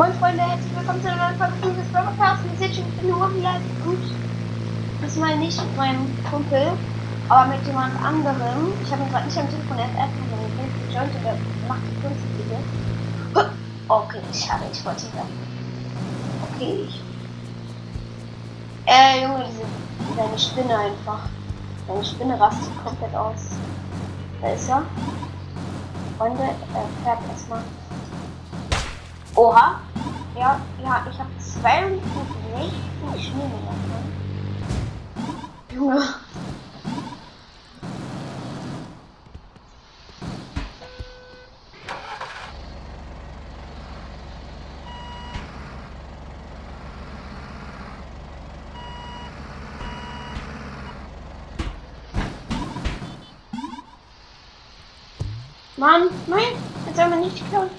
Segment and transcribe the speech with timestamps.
[0.00, 2.40] Moin Freunde, herzlich willkommen zu einer neuen Folge von des Broadcast.
[2.48, 3.32] Wir sind schon in Urlaub
[3.84, 4.00] und
[5.04, 6.72] diesmal nicht mit meinem Kumpel,
[7.28, 8.72] aber mit jemand anderem.
[8.82, 10.48] Ich habe ihn gerade nicht am Telefon, er hat einfach nur
[10.88, 11.36] gejoint oder
[11.68, 12.60] macht die Kunstvideo.
[13.88, 15.36] Okay, schade, ich wollte sagen.
[16.48, 17.02] Okay, ich.
[18.86, 21.28] Äh, Junge, diese, seine Spinne einfach.
[21.86, 23.50] Seine Spinne rastet komplett aus.
[24.40, 24.82] Da ist er.
[26.16, 27.60] Freunde, er fährt erstmal.
[29.40, 29.80] Oha.
[30.36, 32.02] Ja, ja, ich habe 62
[33.24, 33.74] Schneemeter.
[35.74, 36.02] Junge.
[55.78, 56.42] Mann, nein,
[56.86, 57.70] jetzt man nicht klauen.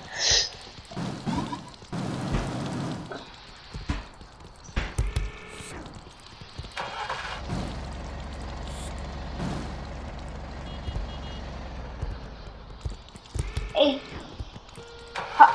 [13.81, 13.99] Ey.
[15.39, 15.49] Ha.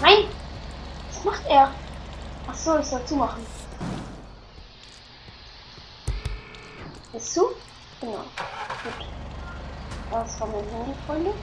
[0.00, 0.24] Nein.
[1.10, 1.70] Was macht er?
[2.48, 3.46] Ach so, ich soll zumachen.
[7.12, 7.46] Ist zu?
[8.00, 8.18] Genau.
[8.18, 9.06] Gut.
[10.10, 11.34] Das war mein Handy, Freunde.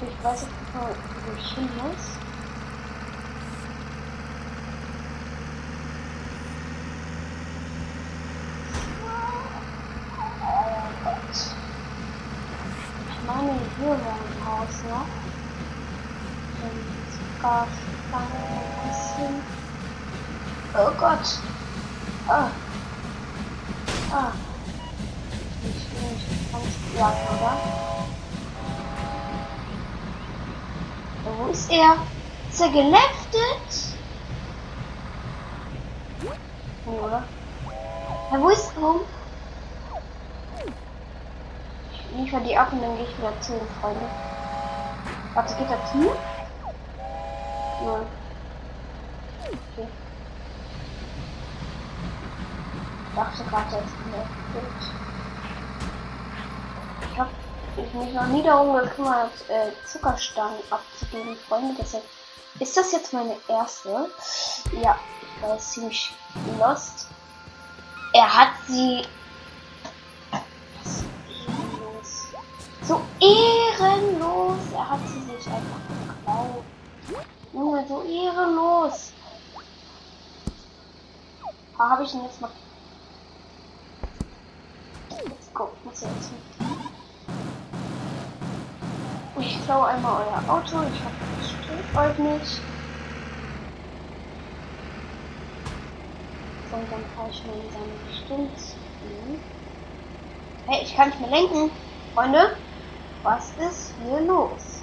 [0.00, 0.94] Ich weiß nicht mal,
[1.24, 2.04] wo ich hin muss.
[10.42, 11.36] Oh Gott.
[13.08, 15.06] Ich meine, hier war ein Haus noch.
[16.64, 17.91] Und bisschen.
[20.74, 21.38] Oh Gott.
[22.28, 22.50] Ah.
[24.10, 24.32] Ah.
[25.62, 27.56] Ich will nicht ganz lang, oder?
[31.24, 31.96] Wo ist er?
[32.50, 33.96] Ist er geleftet?
[36.86, 37.22] Nee, oder?
[38.32, 38.94] Ja, wo ist er?
[41.92, 44.06] Ich liefer die ab und dann gehe ich wieder zu Freunde.
[45.34, 45.98] Warte, geht er zu?
[47.84, 48.06] Nein.
[49.76, 49.88] Okay.
[53.52, 54.72] Ist geleftet.
[57.12, 57.30] Ich habe
[57.76, 61.74] mich noch nie darum gekümmert, äh, Zuckerstangen abzugeben, Freunde.
[61.78, 62.02] Deshalb
[62.58, 64.08] ist das jetzt meine erste.
[64.82, 66.14] Ja, ich war jetzt ziemlich
[66.58, 67.08] lost.
[68.14, 69.06] Er hat sie.
[72.80, 74.60] So ehrenlos.
[74.72, 75.80] Er hat sie sich einfach
[76.24, 76.64] geklaut.
[77.52, 79.12] Junge, so ehrenlos.
[81.78, 82.50] Habe ich ihn jetzt mal.
[85.54, 85.68] Go.
[85.84, 86.42] Muss jetzt mit.
[89.38, 90.82] Ich klaue einmal euer Auto.
[90.82, 92.60] Ich hoffe, das stört euch nicht.
[96.70, 98.50] So, dann fahre ich mal in seine Stunde.
[100.66, 101.70] Hey, ich kann nicht mehr lenken.
[102.14, 102.56] Freunde,
[103.22, 104.82] was ist hier los?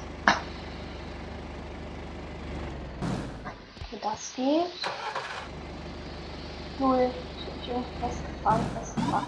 [3.45, 4.65] Okay, das geht.
[6.79, 7.11] Null.
[7.61, 9.25] Ich bin festgefahren, festgefahren.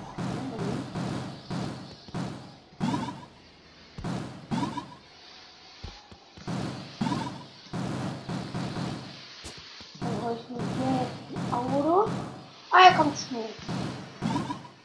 [13.32, 13.40] Mir.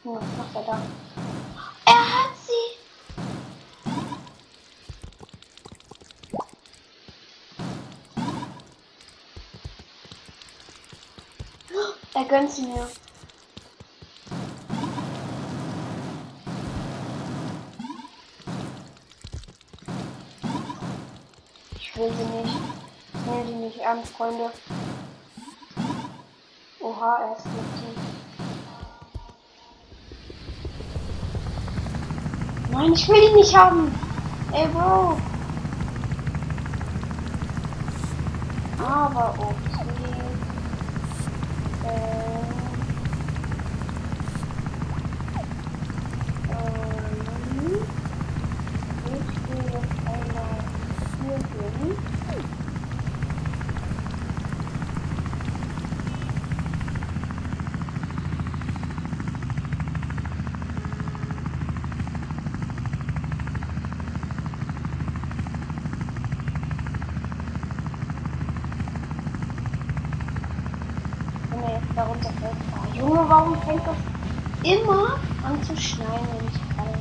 [0.05, 0.81] Ja, was macht er da?
[1.85, 2.77] Er hat sie.
[12.13, 12.87] Er gönnt sie mir.
[21.75, 22.57] Ich will sie nicht.
[23.13, 24.53] Ich nehme sie nicht an, Freunde.
[26.79, 28.06] Oha, er ist mit
[32.77, 33.91] Nein, ich will ihn nicht haben.
[34.51, 35.17] Ey, Bro.
[38.77, 39.55] Aber okay.
[41.83, 42.37] Äh.
[46.51, 46.77] Ähm.
[51.83, 52.16] Ich
[71.67, 72.87] nee, darunter fällt klar.
[72.93, 73.97] Junge, warum fängt das
[74.63, 76.93] immer an zu schneien, wenn ich frei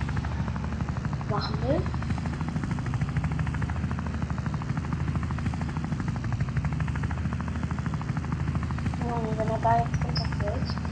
[1.31, 1.83] machen will?
[9.01, 10.86] Junge, wenn er da jetzt runterfällt.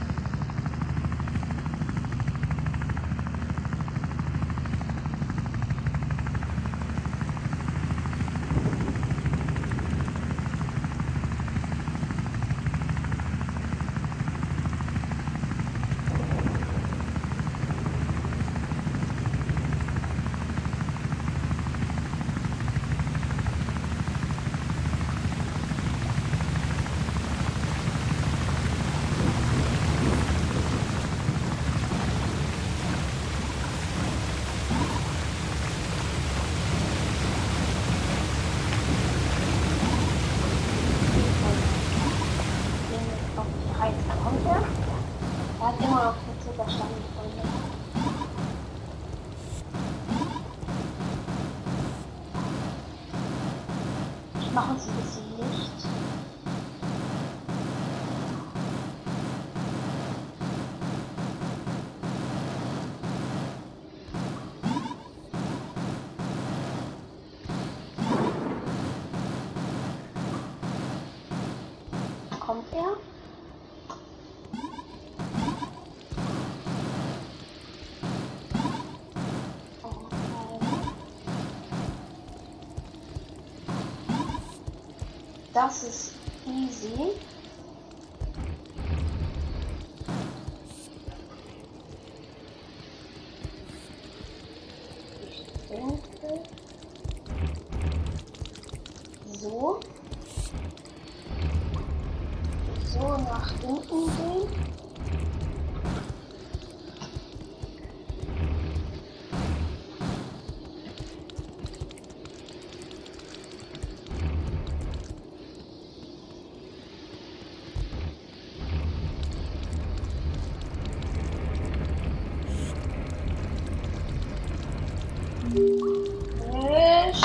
[127.11, 127.21] Geschafft!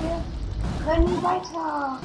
[0.00, 0.20] Wir
[0.84, 1.98] können weiter.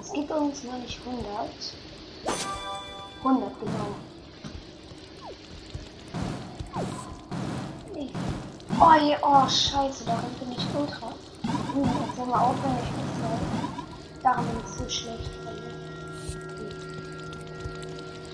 [0.00, 1.26] Es gibt uns noch nicht 100.
[3.22, 3.94] 100, genau.
[8.82, 11.12] Oh, je, oh, scheiße, darin bin ich ultra.
[11.74, 13.38] Hm, jetzt sollen wir aufhören, ich muss mal.
[14.22, 15.30] Daran bin ich so schlecht.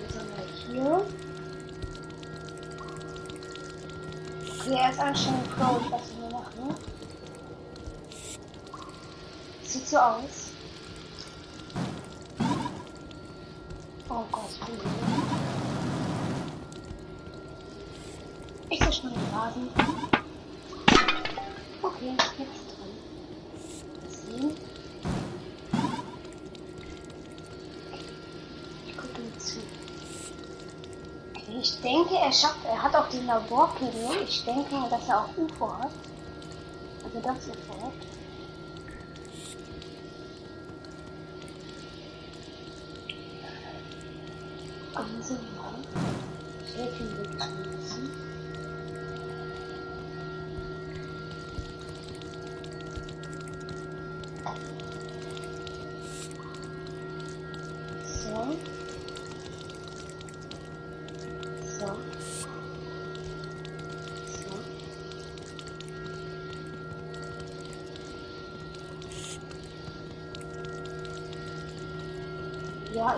[0.01, 1.16] Jetzt sind wir hier.
[4.69, 6.75] Er ist anscheinend Pro, ich weiß nicht mehr machen.
[9.63, 10.51] Sieht so aus.
[14.09, 14.81] Oh Gott, ich gut.
[18.71, 19.69] Ich soll schnell den Rasen.
[21.83, 22.93] Okay, jetzt dran.
[24.11, 24.51] Sehen.
[28.89, 29.61] Ich gucke ihm zu.
[31.61, 32.66] Ich denke, er schafft,
[33.07, 34.29] auch den Laborpilot.
[34.29, 35.91] Ich denke, dass er auch UFO hat.
[37.05, 37.57] Also das ist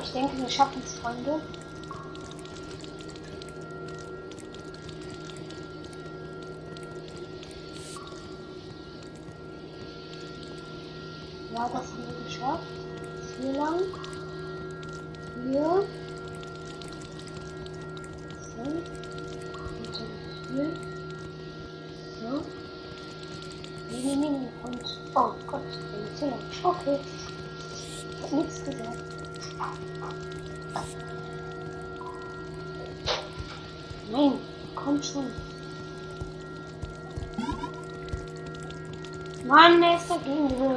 [0.00, 1.40] Ich denke, wir schaffen es, Freunde.
[11.54, 12.64] Ja, das haben wir geschafft.
[13.40, 13.80] Hier lang.
[15.44, 15.84] Hier.
[18.40, 18.62] So.
[18.62, 19.96] Und
[20.50, 20.70] hier.
[22.20, 22.42] So.
[23.90, 24.48] Nee, nee, nee.
[24.62, 24.82] Und.
[25.14, 25.62] Oh Gott,
[25.92, 26.38] der Zähler.
[26.62, 26.98] Okay.
[34.98, 35.24] Komm schon.
[39.46, 40.76] Mann, der ist dagegen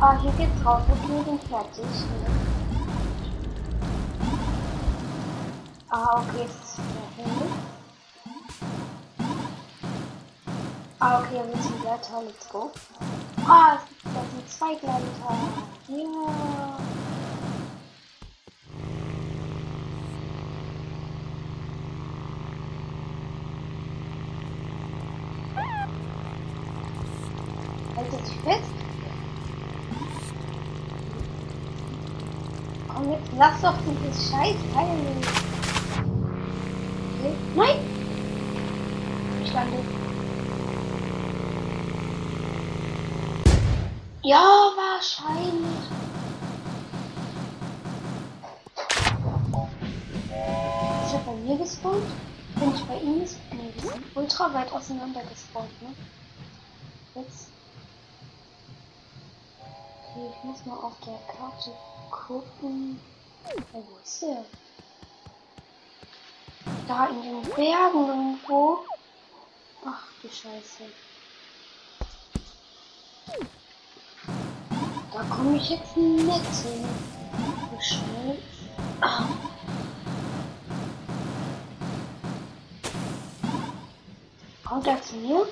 [0.00, 0.82] Ah, hier geht's raus.
[0.88, 1.84] Okay, sind fertig.
[5.90, 6.80] Ah, okay, es ist.
[10.98, 12.22] Ah, okay, wir sind Gleiter.
[12.24, 12.70] Let's go.
[13.46, 15.02] Ah, es gibt, da sind zwei Gleiter.
[15.88, 16.78] Ja.
[27.96, 28.62] Haltet sich fest.
[32.88, 34.98] Komm jetzt, lass doch dieses scheiß Teil.
[37.18, 37.34] Okay.
[37.56, 37.78] Nein!
[39.42, 39.78] Ich lande.
[44.22, 44.44] Ja,
[44.76, 45.82] wahrscheinlich.
[51.04, 52.06] Ist er bei mir gespawnt?
[52.60, 53.54] Bin ich bei ihm gespawnt?
[53.54, 55.88] Nee, wir sind ultra weit auseinander gespawnt, ne?
[57.16, 57.48] Jetzt.
[59.58, 61.72] Okay, ich muss mal auf der Karte
[62.08, 63.00] gucken.
[63.72, 64.44] Oh, wo ist der?
[66.86, 68.78] Da in den Bergen irgendwo.
[69.84, 70.84] Ach du Scheiße.
[75.12, 76.84] Da komme ich jetzt nicht hin.
[77.70, 78.38] So schnell.
[79.00, 79.24] Ah.
[84.64, 85.46] Kommt er zu mir?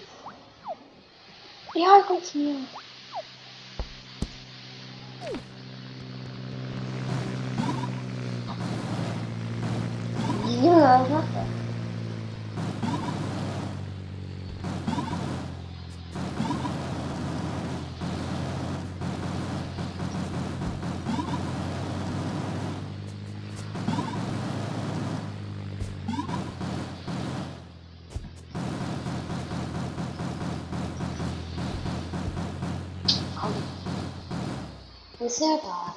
[1.74, 2.56] Ja, er kommt zu mir.
[10.62, 11.46] Ja, was macht er?
[33.40, 33.54] Komm.
[35.18, 35.89] Wo ist er da?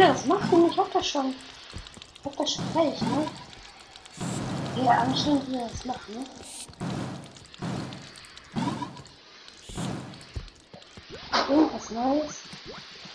[0.00, 0.70] Will das machen?
[0.70, 1.34] Ich hab das schon.
[2.14, 3.26] Ich hab das schon fertig, ne?
[4.82, 6.24] Ja, anscheinend will das machen, ne?
[11.50, 12.38] Irgendwas Neues?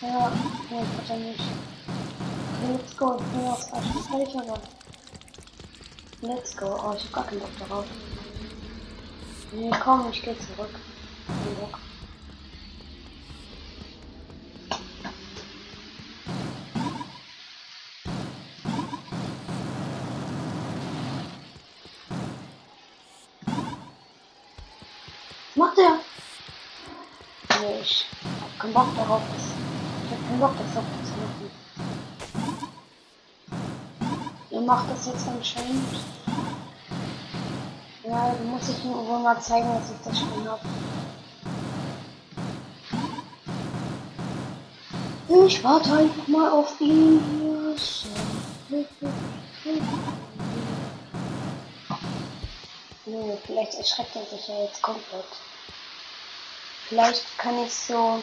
[0.00, 0.30] Ja,
[0.70, 1.40] nee, hat er nicht.
[2.68, 3.16] Let's go.
[3.16, 4.60] Ich bin ja auch schon fertig, aber.
[6.20, 6.66] Let's go.
[6.66, 7.86] Oh, ich hab gar keinen Bock darauf.
[9.50, 10.70] Nee, komm, ich geh zurück.
[29.06, 29.22] Darauf.
[30.04, 31.50] Ich hab keinen Bock, das auch zu machen.
[34.50, 35.86] Ihr macht das jetzt anscheinend.
[38.04, 40.60] Ja, muss ich ihm wohl mal zeigen, dass ich das schon hab.
[45.46, 47.20] Ich warte einfach mal auf ihn.
[53.08, 55.24] Nö, vielleicht erschreckt er sich ja jetzt komplett.
[56.88, 58.20] Vielleicht kann ich so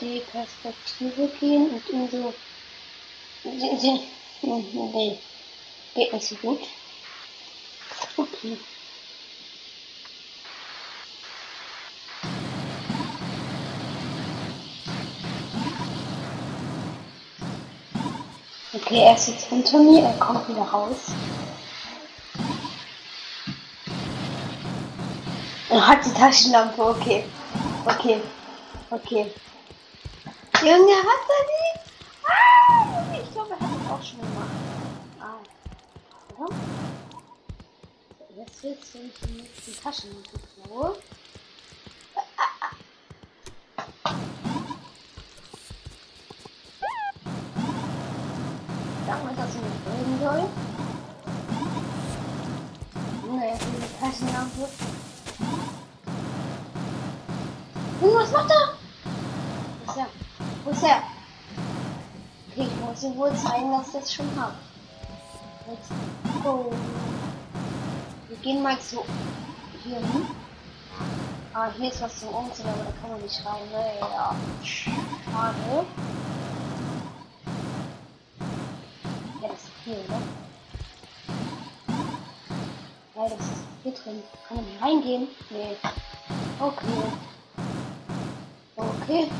[0.00, 2.32] die Perspektive gehen und ihn so.
[3.42, 5.18] Nee,
[5.94, 6.60] geht nicht so gut.
[8.16, 8.56] Okay.
[18.72, 21.12] Okay, er ist jetzt hinter mir, er kommt wieder raus.
[25.68, 27.24] Er hat die Taschenlampe, okay.
[27.84, 28.20] Okay.
[28.92, 29.32] Okay.
[30.62, 31.70] Junge, hat er die?
[32.26, 34.50] Ah, ich glaube, er hat das auch schon gemacht.
[35.20, 35.38] Ah.
[36.36, 36.54] Oder?
[38.36, 40.96] Jetzt willst du nicht die Taschenlampe klaue.
[49.06, 50.42] Sag mal, dass er nicht reden soll.
[53.24, 54.68] Junge, er will die Taschenlampe.
[58.02, 58.79] Uh, was macht er?
[60.80, 61.02] Wo ist er?
[62.54, 62.64] Wo ist er?
[62.64, 64.54] Okay, ich muss ihm wohl zeigen, dass ich das schon habe.
[65.68, 65.88] Let's
[66.42, 66.72] go.
[68.28, 69.04] Wir gehen mal zu
[69.82, 70.26] hier hin.
[71.52, 73.60] Ah, hier ist was zum Umziehen, aber da kann man nicht rein.
[73.72, 74.34] Naja,
[74.64, 75.86] schade.
[79.42, 80.22] Ja, das ist hier, ne?
[83.16, 84.22] Ja, das ist hier drin.
[84.48, 85.28] Kann man hier reingehen?
[85.50, 85.76] Nee.
[86.58, 87.12] Okay.
[88.76, 89.30] Okay.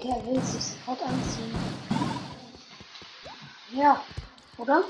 [0.00, 1.54] Denke, er will sich sofort anziehen.
[3.72, 4.02] Ja,
[4.58, 4.84] oder?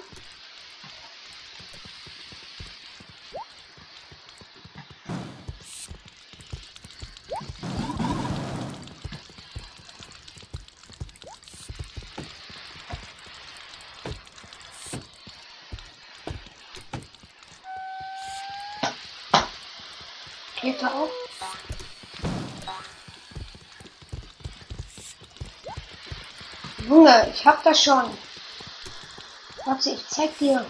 [27.46, 28.18] Hab das schon.
[29.64, 30.66] Warte, ich zeig dir.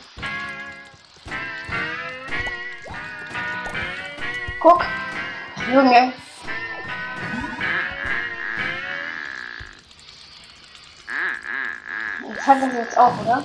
[4.61, 4.85] Guck.
[5.73, 6.13] Junge.
[12.39, 13.45] Ich hab das jetzt auch, oder?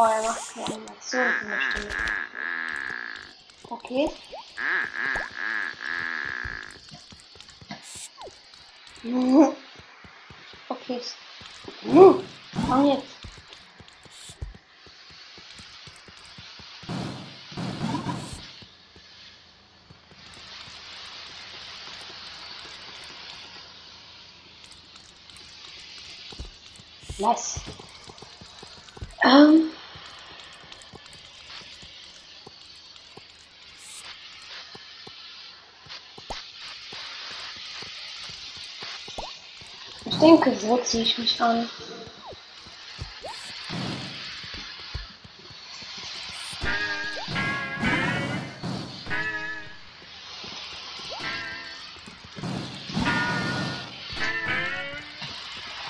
[0.00, 1.90] Oh, er macht eine Animation in der Stimme.
[3.68, 4.10] Okay.
[10.70, 11.00] Okay.
[11.82, 13.06] Komm jetzt.
[27.18, 27.60] Nice.
[29.24, 29.67] Ähm.
[40.28, 41.68] Denke, so ziehe ich mich an.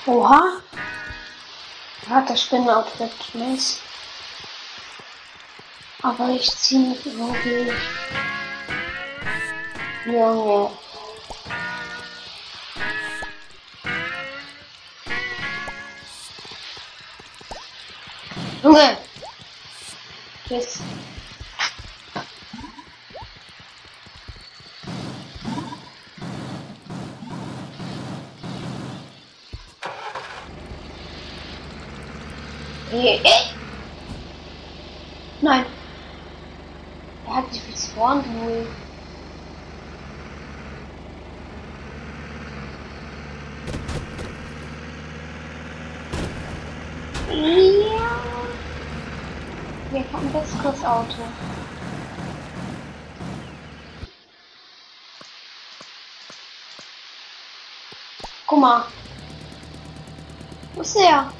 [0.05, 0.61] Oha.
[2.09, 3.11] Hat das Spinnenoutfit.
[3.33, 3.81] Nice.
[6.01, 7.73] Aber ich ziehe mich wirklich.
[10.05, 10.78] Junge.
[18.61, 18.97] Junge.
[20.47, 20.79] Tschüss.
[32.91, 33.53] Hey, ey.
[35.41, 35.65] Nein.
[37.27, 38.67] Er hat sich respawned wohl.
[47.29, 48.19] Ja.
[49.91, 51.15] Wir haben ein besseres Auto.
[58.45, 58.85] Guck mal.
[60.89, 61.31] Ist der?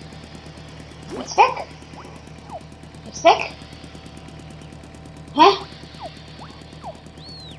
[1.25, 1.65] Ist weg.
[3.11, 3.51] Ist weg.
[5.33, 5.57] Hä?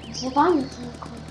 [0.08, 1.24] Ist ja gar nicht gekommen.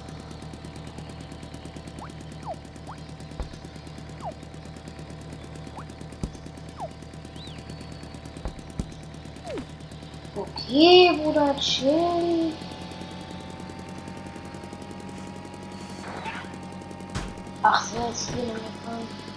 [10.36, 12.54] Okay, Bruder, chill.
[17.64, 19.29] Ach so, jetzt hier gefahren.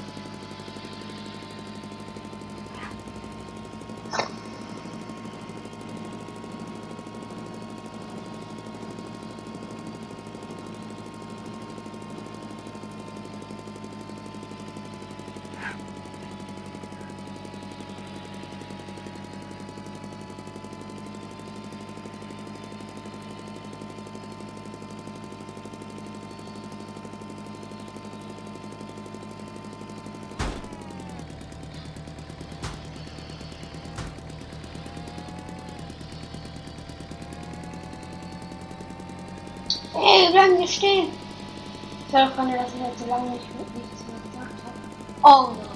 [40.67, 41.09] Stehen!
[42.09, 43.45] Ich höre von dir, dass ich jetzt so lange nicht,
[43.75, 44.53] nichts mehr gesagt
[45.23, 45.55] habe.
[45.55, 45.72] Oh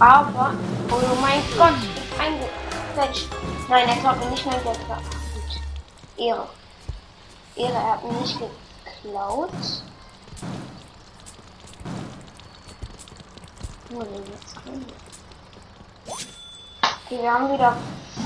[0.00, 0.52] Aber,
[0.90, 3.28] oh mein Gott, ich bin eingefälscht.
[3.68, 4.78] Nein, er klaut mir nicht mein Geld.
[4.86, 5.60] Gut.
[6.16, 6.46] Ehre.
[7.56, 9.50] Ehre, er hat mir nicht geklaut.
[17.06, 17.76] Okay, wir haben wieder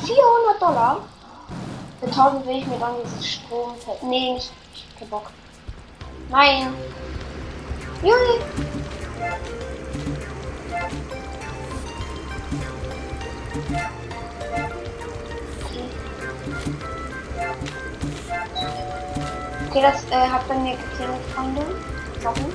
[0.04, 1.00] 400 Dollar.
[2.00, 3.74] Für 1000 will ich mir dann dieses Strom...
[4.02, 4.36] Nee.
[4.36, 5.30] Ich hab keinen Bock.
[6.28, 6.74] Nein.
[8.02, 8.40] Juli.
[19.68, 21.62] Okay, das äh, hat bei mir geklingelt, Freunde.
[22.22, 22.52] Warum?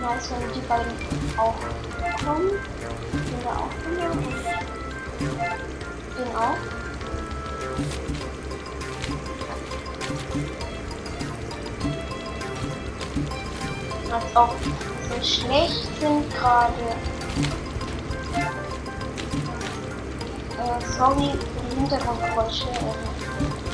[0.00, 0.92] Nice, wenn die beiden
[1.36, 1.54] auch
[2.24, 2.50] kommen.
[3.12, 4.32] Den da auch und
[6.18, 6.56] den auch.
[14.34, 14.54] Auch
[15.08, 16.72] so schlecht sind gerade.
[20.58, 22.74] Äh, sorry für die Hintergrundgeräusche, äh,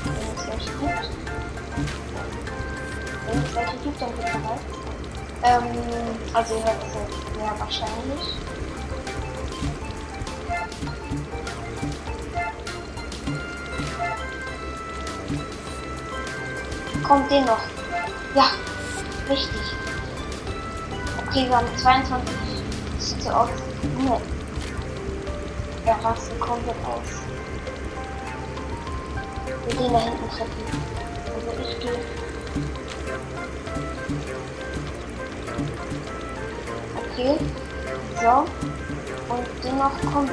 [0.04, 1.10] wenn es welche gibt.
[3.26, 4.60] Wenn es welche gibt, dann bitte halt.
[5.42, 5.64] Ähm,
[6.34, 6.94] also ihr hört es
[7.38, 8.24] ja wahrscheinlich.
[17.06, 17.60] Kommt den noch?
[18.34, 18.50] Ja,
[19.30, 19.87] richtig.
[21.30, 22.34] Okay, wir haben 22.
[22.96, 23.50] Das sieht so aus.
[23.98, 24.18] Nee.
[25.84, 27.02] Er rastet komplett aus.
[29.66, 30.64] Wir gehen da hinten treffen.
[31.34, 32.00] Also ich gehe.
[37.12, 37.38] Okay.
[38.22, 38.34] So.
[39.34, 40.32] Und dennoch kommt.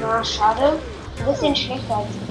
[0.00, 0.80] Na, schade.
[1.20, 2.28] Ein bisschen schlechter als die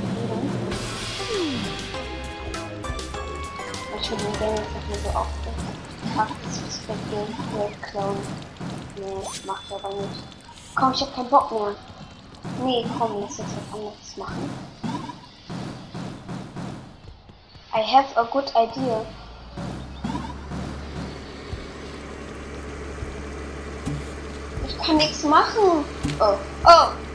[4.01, 5.15] Ich will den Game jetzt nicht mehr
[6.17, 6.57] so oft.
[7.53, 8.17] Geld klauen.
[8.97, 10.23] Nee, macht aber nicht.
[10.75, 11.75] Komm, ich hab keinen Bock mehr.
[12.63, 14.49] Nee, komm, lass uns was anderes machen.
[17.73, 19.05] I have a good idea.
[24.67, 25.85] Ich kann nichts machen.
[26.19, 26.33] Oh,
[26.65, 27.06] oh.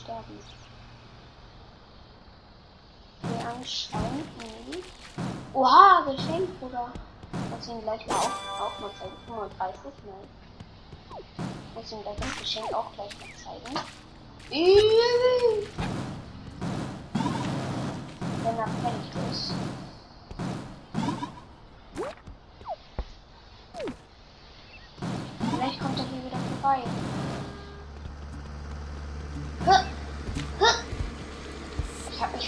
[0.00, 0.38] Sterben.
[3.22, 4.84] Okay, anscheinend nicht.
[5.52, 6.92] Oha, Geschenk, Bruder.
[7.50, 9.16] Muss ihn gleich mal auch, auch mal zeigen.
[9.26, 10.28] 35, nein.
[11.74, 13.74] Muss ihm das Geschenk auch gleich mal zeigen.
[18.42, 19.52] Wenn er fertig ist.
[25.54, 26.82] Vielleicht kommt er hier wieder vorbei.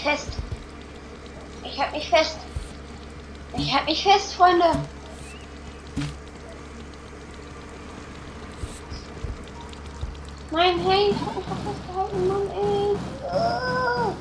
[0.03, 0.27] fest.
[1.63, 2.37] Ich hab mich fest.
[3.57, 4.65] Ich hab mich fest, Freunde.
[10.49, 12.95] Nein, hey, ich hab mich doch festgehalten, Mann, ey.
[13.23, 14.13] Uh.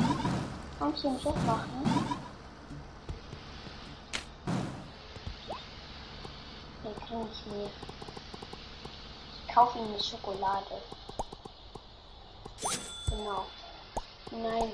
[0.79, 1.71] Kannst du mich wegmachen?
[6.85, 7.71] Den kann ich mir.
[9.47, 10.83] Ich kaufe ihm eine Schokolade.
[13.09, 13.47] Genau.
[14.33, 14.73] Nein.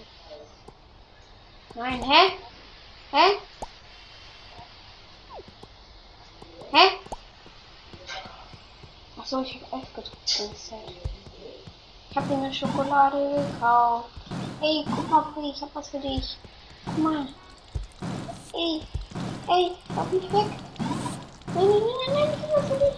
[1.77, 2.03] Nein?
[2.03, 2.33] Hä?
[3.13, 3.48] Hä?
[9.31, 10.17] Achso, ich hab F gedrückt.
[12.11, 14.09] Ich hab dir eine Schokolade gekauft.
[14.63, 16.39] Ey, guck mal, Freddy, ich hab was für dich.
[16.87, 17.29] Guck mal.
[18.55, 18.81] Ey,
[19.49, 20.47] ey, lauf nicht weg.
[21.55, 22.98] Nein, nein, nein, nein, ich hab was für dich.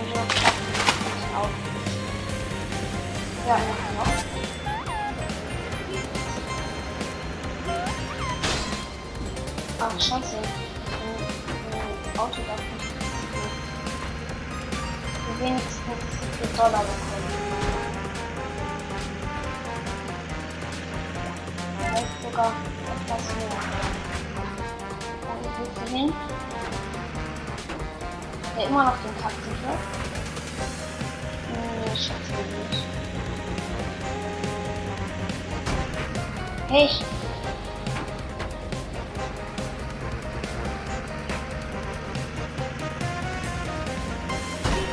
[36.73, 37.03] Ich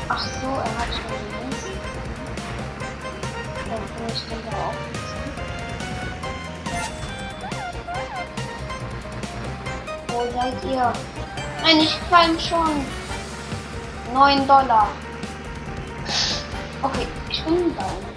[0.09, 1.79] Ach so, er hat schon den nächsten.
[3.69, 5.19] Dann kann ich den da aufsetzen.
[10.09, 10.93] Wo seid ihr?
[11.63, 12.85] Nein, ich qualm schon.
[14.13, 14.89] 9 Dollar.
[16.81, 18.08] Okay, ich bin bei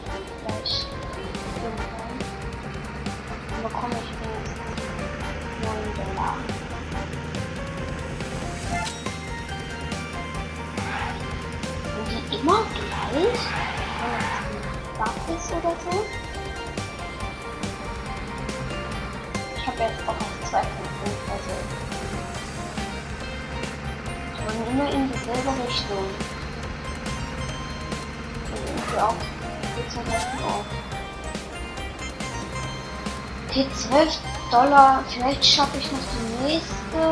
[34.72, 35.04] Dollar.
[35.06, 37.02] Vielleicht schaffe ich noch die nächste.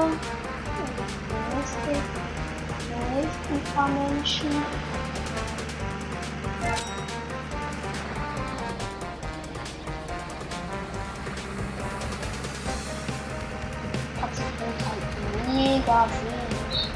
[1.29, 1.93] Die nächste
[2.89, 4.51] die nächsten paar Menschen.
[15.53, 16.89] Mega wenig.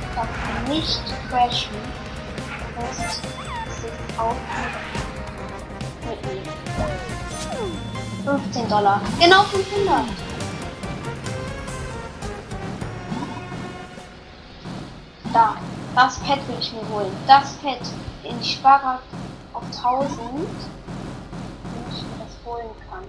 [0.00, 1.76] Ich darf nicht crashen.
[2.76, 4.36] Das ist auch
[6.06, 6.67] mit mir.
[8.28, 9.00] 15 Dollar.
[9.18, 10.04] Genau 500.
[15.32, 15.56] Da.
[15.94, 17.10] Das Pad will ich mir holen.
[17.26, 17.78] Das Pad.
[18.24, 19.00] In die Sparrad
[19.54, 20.10] auf 1000.
[20.12, 20.46] Damit
[21.90, 23.04] ich mir das holen kann.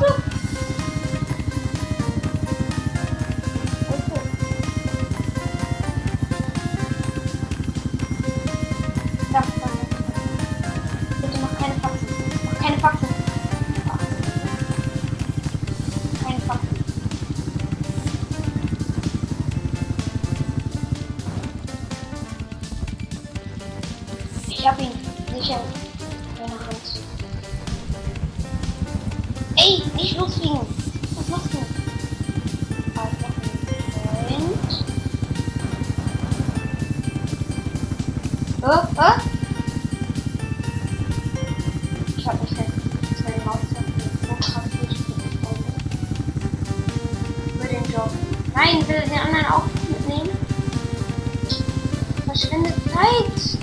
[0.00, 0.21] Nicht?
[48.54, 50.30] Nein, will den anderen auch mitnehmen?
[52.26, 53.58] Verschwendet Zeit.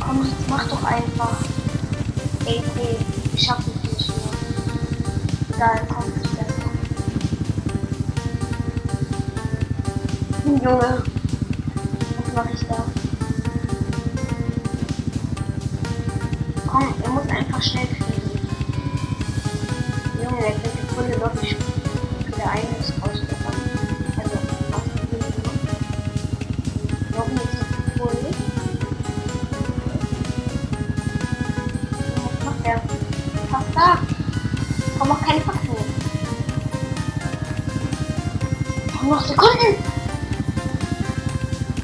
[0.00, 1.36] Komm, jetzt mach doch einfach.
[2.46, 2.96] Ey, nee,
[3.34, 5.56] ich schaff es nicht mehr.
[5.56, 6.70] Egal, komm, ist besser.
[10.44, 11.02] Hm, Junge.
[12.24, 12.84] Was mach ich da?
[16.66, 17.99] Komm, er muss einfach schnell
[39.30, 39.76] Sekunden!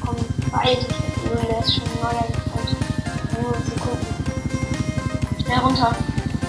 [0.05, 0.17] Komm,
[0.51, 0.77] beeil.
[1.23, 2.75] Junge, der ist schon neuer gefällt.
[3.41, 5.41] Nur Sekunden.
[5.41, 5.95] Schnell runter.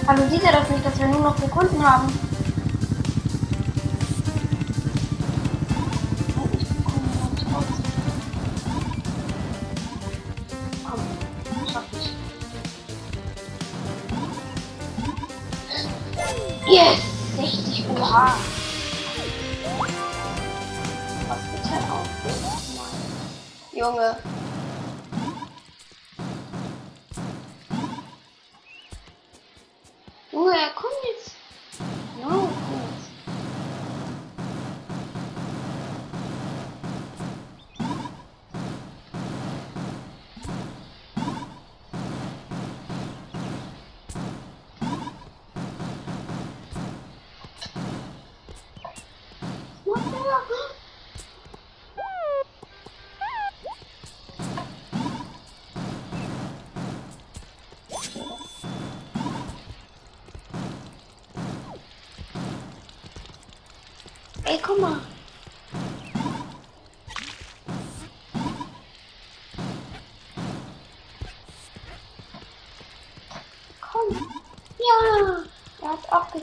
[0.08, 2.27] Hallo, sieht er das nicht, dass wir nur noch Sekunden haben?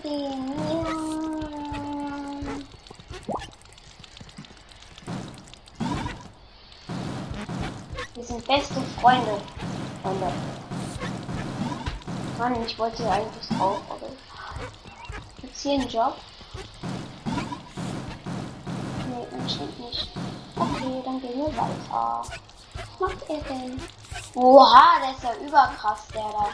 [0.06, 0.14] Wir
[8.24, 9.42] sind beste Freunde.
[10.04, 10.32] Freunde.
[12.38, 14.10] Mann, ich wollte eigentlich drauf, aber.
[15.42, 16.16] Gibt's hier einen Job?
[19.10, 20.10] Nee, anscheinend nicht.
[20.56, 22.22] Okay, dann gehen wir weiter.
[22.76, 23.82] Was macht er denn?
[24.36, 26.50] Oha, der ist ja überkrass, der da.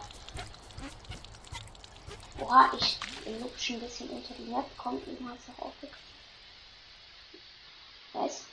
[2.45, 4.65] Oha, ich lutsche ein bisschen unter die Map.
[4.77, 5.97] Kommt irgendwas noch aufgekriegt.
[8.13, 8.43] Was?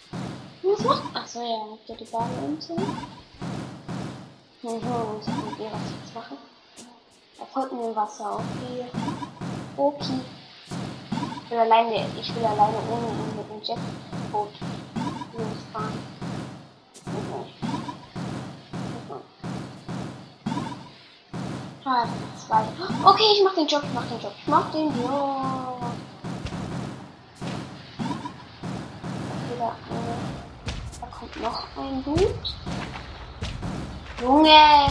[0.63, 1.17] Was macht?
[1.17, 2.75] Achso, ja, habt ihr die Bahn unten?
[4.63, 6.37] Mhm, ich mit ihr was jetzt machen?
[7.39, 8.87] Da folgt mir Wasser, okay.
[9.77, 10.21] Okay.
[11.45, 14.53] Ich will alleine, ich will alleine ohne ihn mit dem Jetboot
[15.33, 16.18] losfahren.
[21.91, 22.65] Ah, zwei.
[23.03, 25.81] Okay, ich mach den Job, ich mach den Job, ich mach den Job.
[29.59, 29.73] Da, äh,
[31.01, 32.45] da kommt noch ein Hut.
[34.21, 34.91] Junge,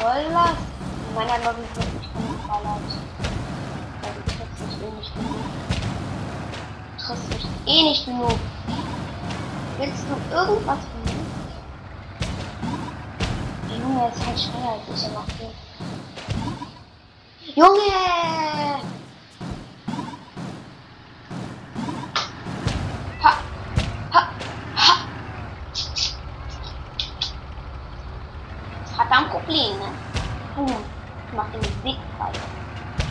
[0.00, 0.56] soll das?
[1.06, 2.90] In meiner Lobby wird nicht geballert.
[4.00, 5.44] Also ich triffst mich eh nicht genug.
[6.96, 8.38] Triffst mich eh nicht genug.
[9.76, 11.26] Willst du irgendwas von mir?
[13.78, 15.50] Junge ist halt schneller als ich, aber okay.
[17.56, 17.80] Junge!
[23.22, 23.32] Ha!
[24.12, 24.28] Ha!
[24.76, 24.96] Ha!
[28.82, 29.86] Das hat er ein Problem, ne?
[30.56, 30.66] Hm.
[30.66, 32.30] Ich mach den Weg frei.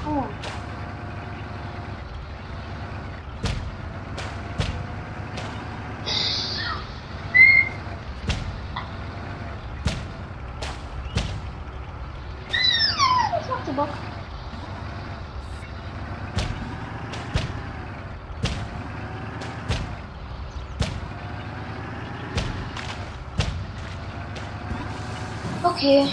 [0.05, 0.25] Hm.
[25.75, 26.07] Okay.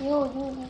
[0.00, 0.68] Jo, Junge,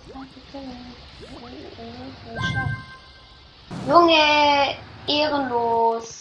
[3.88, 4.76] Junge,
[5.08, 6.18] ehrenlos.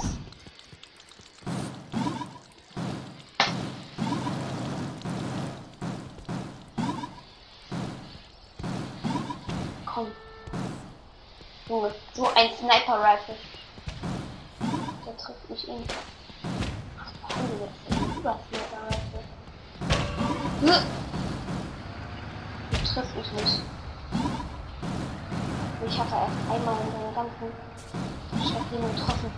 [9.86, 10.08] Komm.
[11.68, 13.36] Junge, so ein Sniper Rifle.
[15.16, 15.96] Der trifft mich Rifle.
[22.72, 23.62] Du triffst mich nicht.
[25.88, 27.48] Ich hatte erst einmal in seiner ganzen
[28.46, 29.32] Stadt getroffen.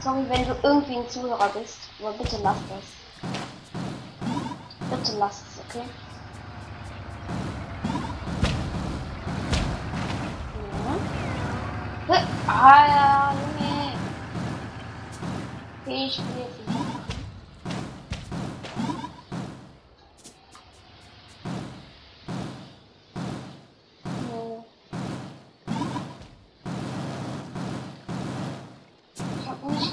[0.00, 2.86] Sorry, wenn du irgendwie ein Zuhörer bist, aber bitte lass das.
[4.88, 5.84] Bitte lass es, okay?
[12.08, 12.22] Ja.
[12.46, 13.49] Ah ja.
[15.90, 16.78] Okay, ich spiele jetzt nicht.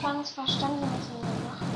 [0.03, 1.71] ganz verstanden, was wir machen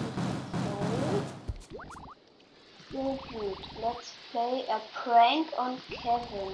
[2.92, 3.02] soll.
[3.02, 3.62] So gut.
[3.82, 6.54] Let's play a prank on Kevin.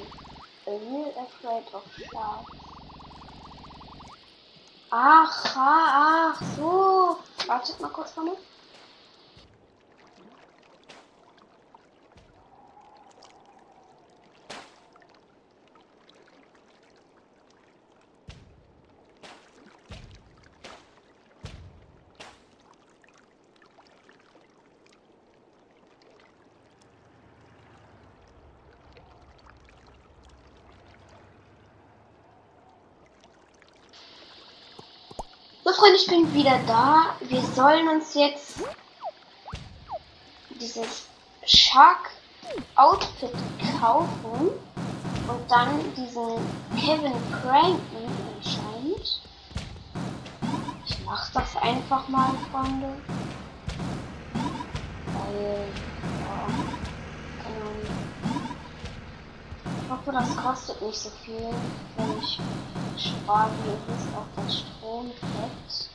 [0.67, 2.57] A real afraid of sharks.
[4.89, 7.26] Ach, ach, so.
[7.47, 8.13] Wartet mal kurz,
[35.97, 37.15] ich bin wieder da.
[37.21, 38.61] Wir sollen uns jetzt
[40.59, 41.07] dieses
[41.43, 42.11] Shark
[42.75, 43.31] Outfit
[43.79, 44.51] kaufen
[45.27, 46.37] und dann diesen
[46.79, 47.81] Kevin pranken
[48.35, 49.21] anscheinend.
[50.85, 52.93] Ich mach das einfach mal, Freunde.
[55.13, 55.67] Weil,
[56.21, 56.47] ja.
[59.83, 61.53] Ich hoffe, das kostet nicht so viel,
[61.97, 62.39] wenn ich
[62.97, 65.67] spare, wie wisst, auf das Stromfett.
[65.67, 65.86] So.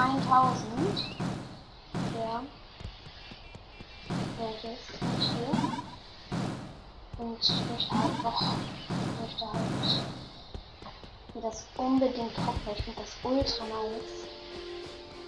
[0.00, 1.18] 1000.
[2.16, 2.42] Ja.
[4.38, 4.80] Welches
[5.18, 5.52] hier.
[7.18, 10.04] Und ich möchte halt noch, ich möchte halt
[11.34, 14.24] mir das unbedingt weil ich finde das ultra nice.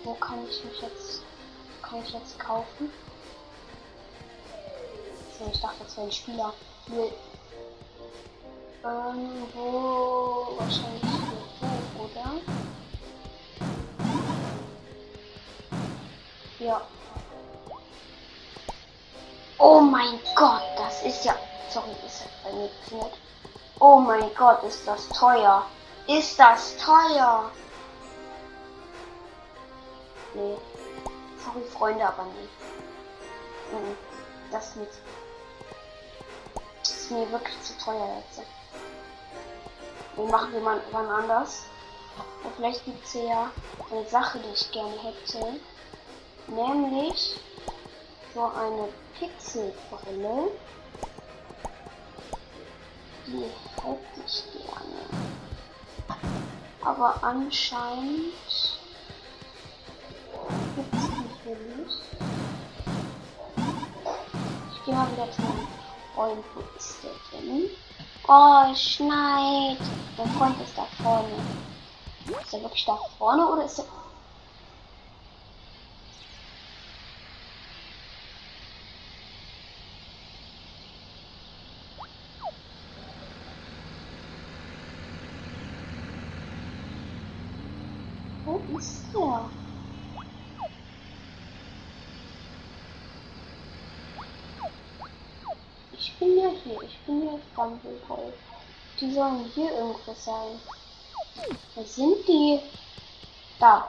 [0.04, 1.22] Wo kann ich mich jetzt,
[1.82, 2.90] kann ich jetzt kaufen?
[5.38, 6.54] So, ich dachte, das wäre ein Spieler.
[6.86, 7.12] Nee.
[8.82, 12.51] Irgendwo wahrscheinlich hier oder?
[16.62, 16.80] Ja.
[19.58, 21.34] Oh mein Gott, das ist ja.
[21.70, 23.18] Sorry, ist bei mir gefährt.
[23.80, 25.66] Oh mein Gott, ist das teuer.
[26.06, 27.50] Ist das teuer?
[30.34, 30.56] Nee.
[31.44, 33.76] Sorry, Freunde, aber nee.
[33.76, 33.96] Mhm.
[34.52, 34.90] Das mit.
[36.78, 38.46] Das ist mir wirklich zu teuer jetzt.
[40.14, 40.52] Wir machen
[40.92, 41.64] wann anders.
[42.44, 43.50] Und vielleicht gibt es ja
[43.90, 45.58] eine Sache, die ich gerne hätte.
[46.48, 47.40] Nämlich
[48.34, 48.88] so eine
[49.18, 50.50] Pixelbrille.
[53.26, 53.44] Die
[53.82, 55.02] hätte ich gerne.
[56.84, 58.34] Aber anscheinend
[60.74, 62.02] gibt es die hier nicht.
[64.72, 65.68] Ich gehe mal wieder zu meinem
[66.14, 66.44] Freund.
[66.54, 67.70] Wo ist der denn?
[68.28, 69.78] Oh, schneit.
[70.16, 71.28] Mein Freund ist da vorne.
[72.42, 73.84] Ist er wirklich da vorne oder ist er...
[88.44, 89.50] Wo ist der?
[95.92, 96.98] Ich bin ja hier, ich
[97.62, 98.32] Dumbledore.
[99.00, 100.60] Die sollen hier irgendwo sein.
[101.74, 102.60] Wo sind die?
[103.60, 103.88] Da.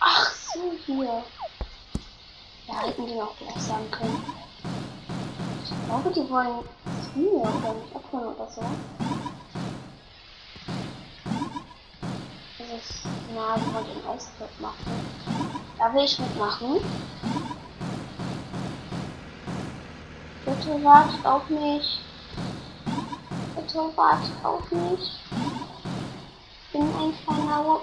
[0.00, 1.22] Ach so, hier.
[2.66, 4.24] Ja, hätten die noch gleich sagen können.
[5.62, 6.64] Ich glaube, die wollen
[7.02, 8.62] zu mir oder mich abholen oder so.
[12.70, 14.76] Dieses von dem Eisclub machen.
[15.78, 16.80] Da will ich mitmachen.
[20.44, 22.00] Bitte wartet auf mich.
[23.56, 25.20] Bitte wartet auf mich.
[26.66, 27.80] Ich bin ein kleiner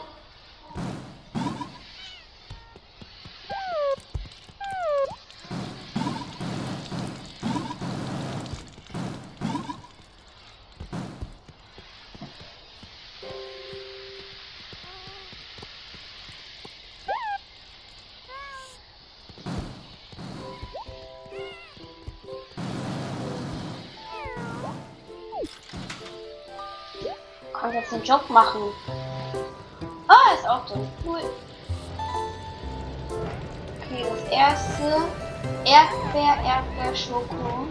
[28.07, 28.61] Job machen.
[30.07, 30.87] Ah, ist auch drin.
[31.05, 31.19] Cool.
[33.81, 35.01] Okay, das erste.
[35.65, 37.67] Erdbeer, Erdbeer, Schoko.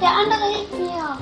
[0.00, 1.18] Der andere hilft mir.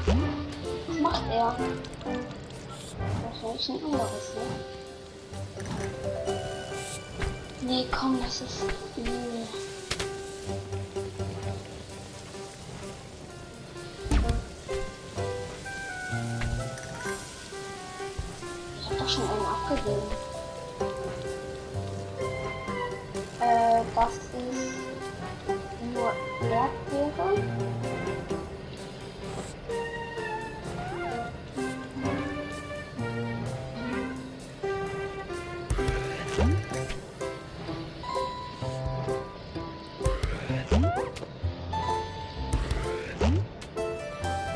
[0.88, 1.56] Was macht er?
[3.44, 4.42] Wahrscheinlich ein anderes, ne?
[7.62, 8.64] Nee, komm, das ist.
[24.02, 24.34] Äh, das ist
[25.94, 27.62] nur Erdbeere.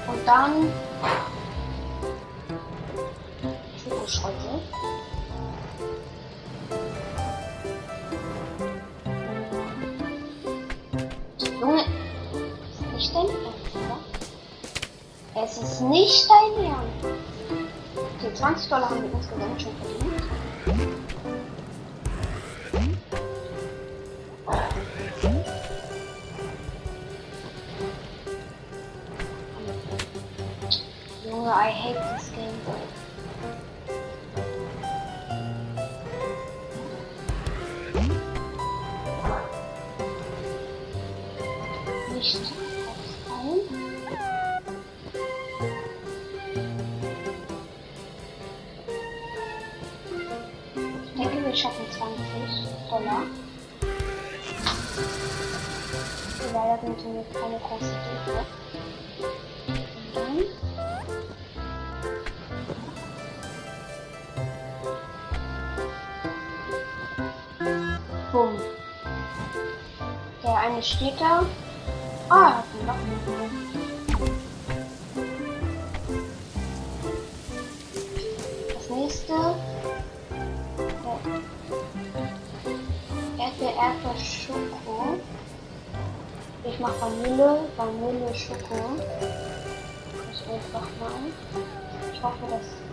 [0.08, 0.85] Und
[19.38, 20.15] Dollar haben wir
[70.76, 71.42] Der eine steht da.
[72.28, 73.56] Ah, einen Locken.
[78.74, 79.34] Das nächste.
[83.38, 85.18] Erdbeer, Erdbeer, Schoko.
[86.66, 89.00] Ich mach Vanille, Vanille, Schoko.
[90.30, 92.12] Ich einfach mal.
[92.12, 92.85] Ich hoffe, dass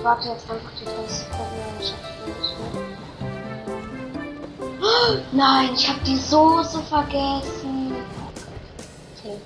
[0.00, 2.56] Ich warte jetzt einfach die 30 Sekunden und schaffe nicht
[4.80, 5.22] mehr.
[5.32, 7.92] Nein, ich habe die Soße vergessen.
[9.18, 9.36] Okay.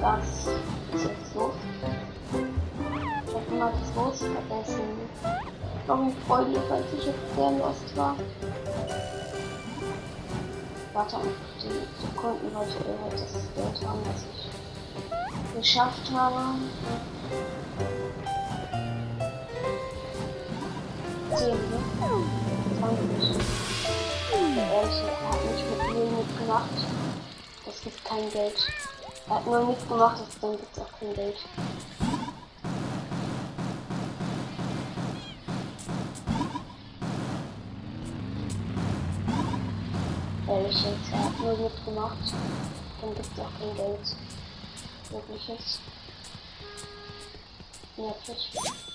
[0.00, 0.24] Das
[0.94, 1.52] ist jetzt so.
[2.32, 4.80] Ich habe immer die Soße vergessen.
[5.86, 8.16] Sorry, Freunde, falls ich jetzt sehr lost war.
[10.94, 16.40] Warte einfach die Sekunden, ihr wollt das Geld haben, was ich geschafft habe.
[21.38, 21.78] Zehn, ne?
[22.80, 23.38] 20.
[24.32, 26.78] Ehrlich, er hat nicht mit mir mitgemacht.
[27.64, 28.66] Das gibt kein Geld.
[29.28, 31.36] Er hat nur mitgemacht, dann gibt es auch kein Geld.
[40.48, 42.34] Ehrlich jetzt, er hat nur mitgemacht.
[43.00, 44.16] Dann gibt es auch kein Geld.
[45.10, 45.80] Wirkliches.
[47.96, 48.87] Nervig.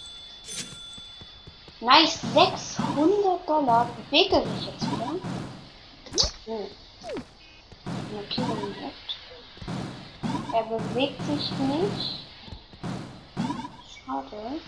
[1.83, 3.89] Nice, 600 Dollar.
[4.09, 5.11] Bewegt er sich jetzt wieder?
[6.45, 6.67] Hm.
[8.13, 9.17] Markierung left.
[10.53, 12.19] Er bewegt sich nicht.
[14.05, 14.61] Schade.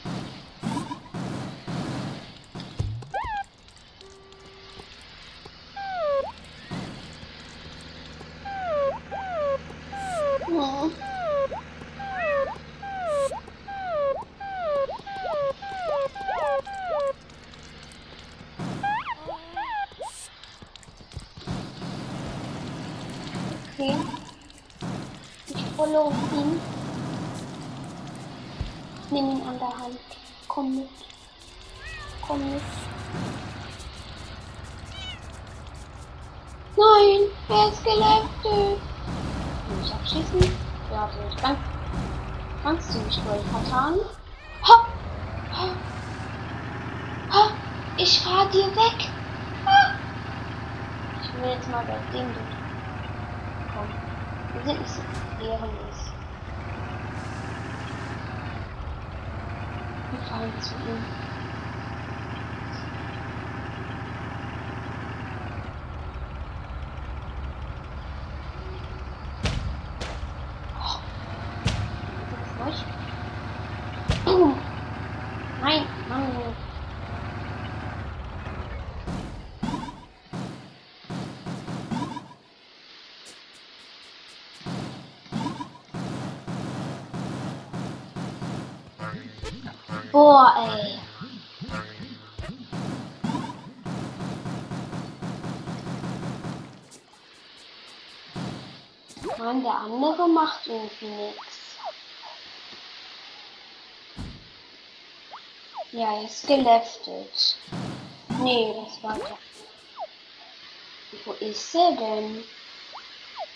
[43.34, 43.96] Vertan.
[44.64, 44.86] Ha!
[45.52, 45.68] Ha!
[47.32, 47.52] Ha!
[47.98, 49.10] Ich fahr dir weg.
[49.66, 49.96] Ha!
[51.24, 52.56] Ich will jetzt mal bei dem durch.
[53.74, 53.88] Komm.
[54.54, 55.02] Wir sind nicht so
[55.44, 56.12] ehrenlos.
[60.12, 61.25] Wir fahren zu ihm.
[90.26, 91.00] Boah, ey.
[99.38, 101.78] Mann, der andere macht irgendwie nichts.
[105.92, 107.58] Ja, er ist geleftet.
[108.42, 109.38] Nee, das war der.
[111.24, 112.44] Wo ist er denn?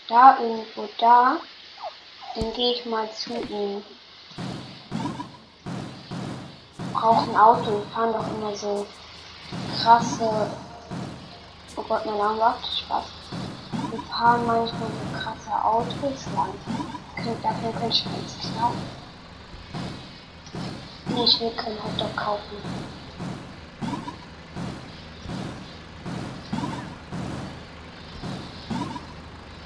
[0.07, 1.38] Da irgendwo da.
[2.36, 3.84] Dann gehe ich mal zu ihm.
[7.10, 7.72] Braucht ein Auto.
[7.72, 8.86] Wir fahren doch immer so
[9.82, 10.30] krasse.
[11.76, 12.68] Oh Gott, mein Arm läuft.
[12.82, 13.05] Spaß.
[13.89, 16.53] Wir fahren manchmal so krasse Autos lang.
[17.41, 18.88] Dafür ich jetzt nicht laufen.
[21.07, 22.57] Nee, ich will keinen Hotdog kaufen.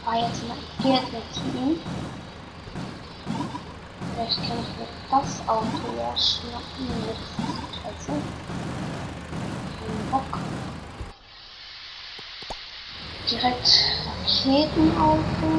[0.06, 2.13] Fahr jetzt mal, ich geh jetzt mal zu ihm.
[4.24, 5.68] Vielleicht kann ich mir das Auto
[5.98, 6.88] ja schnappen.
[7.08, 8.22] Das ist scheiße.
[9.80, 10.40] Kein Bock.
[13.30, 13.70] Direkt
[14.06, 15.50] Raketenauto.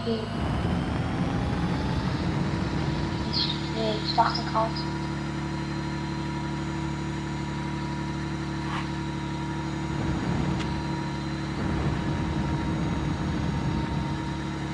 [0.00, 0.20] Okay.
[3.30, 3.46] Ich,
[3.76, 4.97] nee, ich dachte gerade.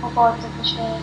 [0.05, 1.01] Viel schnell.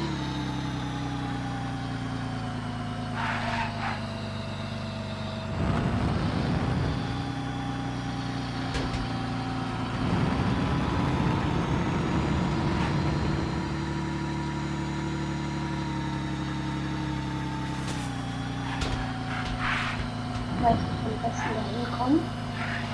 [20.62, 22.20] Weiß ich am besten dahin kommen.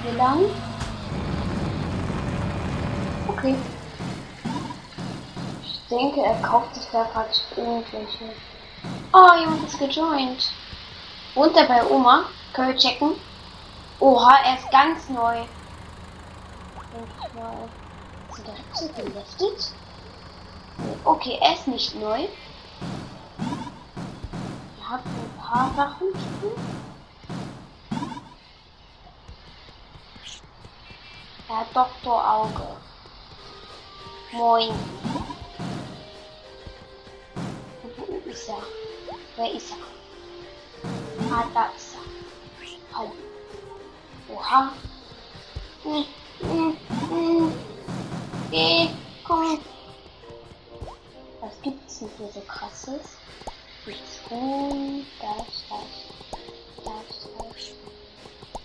[0.03, 0.39] Wie lang?
[3.27, 3.55] Okay.
[5.89, 8.33] Denke, er kauft sich da gerade irgendwelche.
[9.13, 10.51] Oh, jemand ist gejoint.
[11.33, 12.25] Wohnt er bei Oma?
[12.53, 13.15] Können wir checken?
[13.99, 15.43] Oha, er ist ganz neu.
[18.31, 19.73] Sind da Rücksel geleftet?
[21.03, 22.27] Okay, er ist nicht neu.
[24.79, 26.07] Er hat ein paar Sachen.
[31.49, 32.67] Er hat Doktor Auge.
[34.33, 34.73] Moin.
[38.37, 38.63] Ist er?
[39.35, 41.31] Wer ist er?
[41.31, 42.97] Ah, da ist er.
[42.97, 43.11] Hallo.
[44.29, 44.71] Oha.
[45.83, 46.05] Hm,
[46.41, 46.77] hm,
[47.09, 47.53] hm.
[48.51, 48.89] Geh,
[49.23, 49.59] komm.
[51.41, 53.17] Was gibt's denn hier so krasses?
[53.85, 55.05] Nichts gut.
[55.19, 55.89] Das, das.
[56.85, 57.73] Das, das.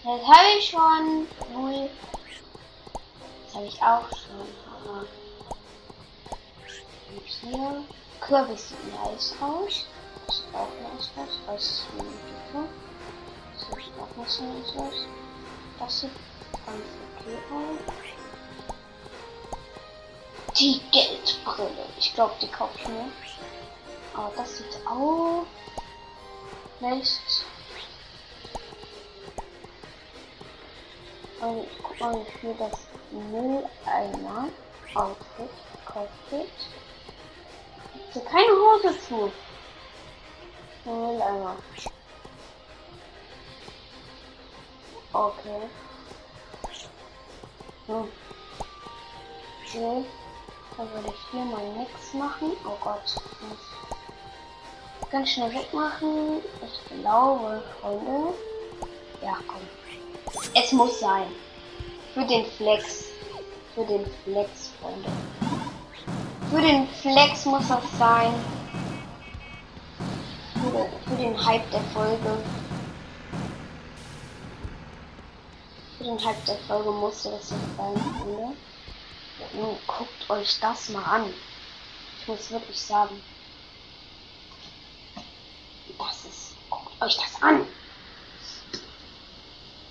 [0.04, 1.26] Das habe ich schon.
[1.52, 1.88] Null.
[3.46, 4.48] Das habe ich auch schon.
[4.84, 5.06] Aber
[7.08, 7.84] Und hier
[8.26, 9.86] Kürbis im Eishaus.
[10.26, 11.40] Das ist auch ein Eishaus.
[11.46, 12.68] Das ist ein Entwicklung.
[13.52, 14.98] Das ist auch so ein Eishaus.
[15.78, 16.10] Das sieht
[16.64, 16.86] ganz
[17.18, 17.78] okay aus.
[20.58, 21.86] Die Geldbrille.
[21.98, 23.10] Ich glaube, die kaufe ich mir.
[24.14, 25.44] Aber das sieht auch
[26.80, 27.44] nicht.
[31.40, 34.48] Und guck mal, wie viel das Mülleimer
[34.94, 35.50] Outfit
[35.84, 36.50] kostet.
[38.14, 39.32] Ist hier keine Hose zu.
[40.84, 41.56] Mülleimer.
[45.14, 45.62] Okay.
[47.86, 48.08] Hm.
[49.64, 50.04] Okay.
[50.76, 52.52] Dann würde ich hier mal nichts machen.
[52.66, 53.00] Oh Gott.
[55.00, 56.42] Ich ganz schnell wegmachen.
[56.62, 58.34] Ich glaube, Freunde.
[59.22, 60.42] Ja, komm.
[60.54, 61.28] Es muss sein.
[62.12, 63.04] Für den Flex.
[63.74, 65.08] Für den Flex, Freunde.
[66.52, 68.34] Für den Flex muss das sein.
[70.52, 72.44] Für, für den Hype der Folge.
[75.96, 78.54] Für den Hype der Folge musste das sein, Freunde.
[79.54, 81.32] Nun guckt euch das mal an.
[82.20, 83.22] Ich muss wirklich sagen.
[85.98, 86.54] Das ist.
[86.68, 87.66] Guckt euch das an.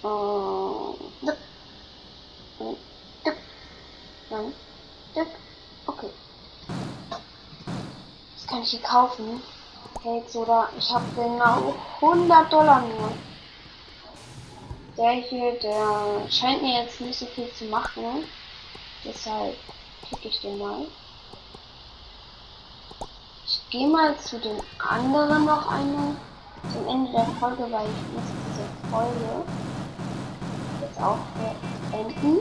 [0.03, 1.37] Oh, duck.
[2.59, 2.77] Oh,
[3.23, 3.35] duck.
[4.29, 4.53] Nein.
[5.15, 5.27] Duck.
[5.87, 6.09] Okay.
[8.35, 9.41] Das kann ich hier kaufen.
[10.03, 13.11] Jetzt oder ich habe genau 100 Dollar nur.
[14.97, 18.25] Der hier, der scheint mir jetzt nicht so viel zu machen.
[19.05, 19.55] Deshalb
[20.07, 20.85] klicke ich den mal.
[23.45, 26.15] Ich gehe mal zu den anderen noch einmal
[26.73, 29.45] zum Ende der Folge, weil ich muss diese Folge
[30.81, 31.17] jetzt auch
[31.91, 32.39] beenden.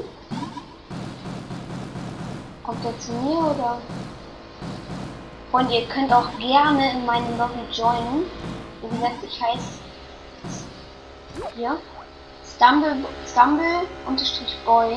[2.64, 3.78] Kommt er zu mir oder?
[5.52, 8.30] Und ihr könnt auch gerne in meinen Lobby joinen.
[8.82, 9.80] Wie gesagt, ich heiße
[11.56, 11.76] hier
[12.44, 14.92] Stumble, Stumble unterstrich Boy.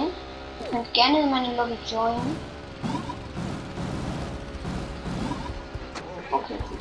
[0.61, 2.37] Ihr könnt gerne in meine Lobby joinen.
[6.31, 6.79] Okay, gut.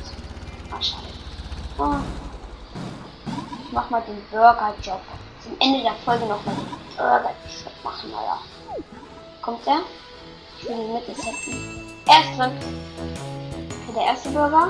[0.71, 1.07] Ah, schade.
[1.77, 1.95] Oh.
[3.65, 5.01] Ich mach mal den Burger-Job.
[5.41, 8.37] Zum Ende der Folge noch mal den Burger-Job machen, naja.
[9.41, 9.81] Kommt der?
[10.59, 11.93] Ich will die Mitte setzen.
[12.05, 12.51] Er ist drin.
[12.59, 13.32] Okay,
[13.93, 14.69] der erste Burger.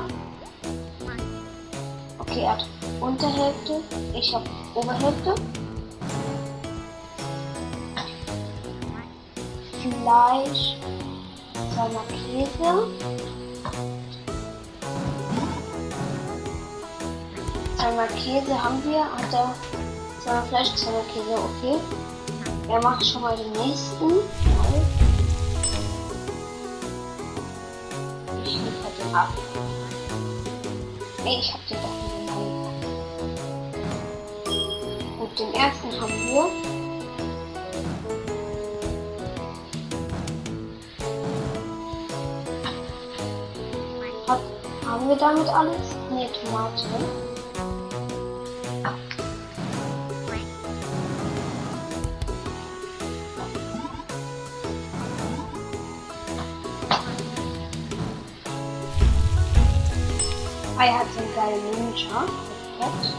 [2.19, 2.65] Okay, er hat
[2.99, 3.81] Unterhälfte.
[4.13, 4.45] Ich habe
[4.75, 5.35] Oberhälfte.
[9.81, 10.77] Fleisch,
[11.73, 12.87] zweimal Käse,
[17.77, 19.53] zweimal Käse haben wir, hat er
[20.21, 21.79] zweimal Fleisch, zweimal Käse, okay.
[22.69, 25.02] Er macht schon mal den nächsten.
[29.13, 29.29] Ab.
[31.23, 32.53] Nee, ich hab den doch nicht.
[35.19, 36.45] Gut, den ersten haben wir.
[44.85, 45.95] Haben wir damit alles?
[46.11, 47.32] Ne, Tomate.
[60.83, 62.25] Ah, er hat so einen geilen Ninja.
[62.77, 63.13] Perfekt.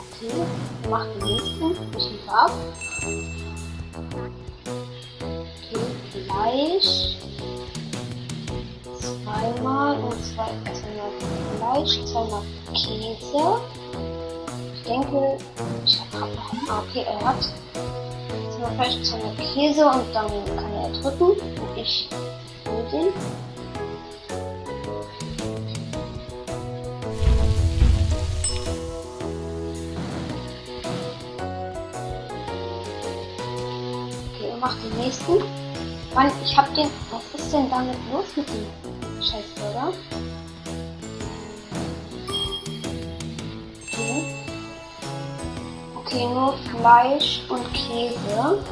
[0.00, 0.34] Okay,
[0.90, 1.70] macht den nächsten.
[1.96, 2.52] Ich liefere ab.
[5.60, 5.84] Okay,
[6.26, 6.90] Fleisch
[8.98, 11.12] zweimal und zwei, zweimal
[11.56, 12.42] Fleisch, zweimal
[12.72, 13.44] Käse.
[14.74, 15.38] Ich denke,
[15.86, 16.32] ich habe
[16.68, 17.42] ah, okay, er hat
[18.50, 22.08] zweimal Fleisch, zweimal Käse und dann kann er drücken und ich
[22.66, 23.53] hole den.
[34.98, 35.38] nächsten.
[36.14, 36.88] Mann, ich hab den.
[37.10, 39.92] Was ist denn damit los mit dem Scheißburger?
[43.86, 44.24] Okay.
[45.96, 48.62] Okay, nur Fleisch und Käse.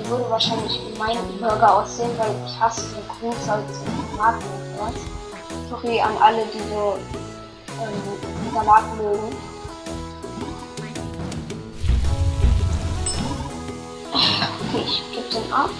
[0.00, 4.78] Der würde wahrscheinlich wie mein Burger aussehen, weil ich hasse so Grünzeug und Tomaten und
[4.78, 4.94] sowas.
[5.68, 6.98] Sorry an alle, die so
[7.82, 9.49] ähm, Salat mögen.
[14.90, 15.70] Ich gebe den ab.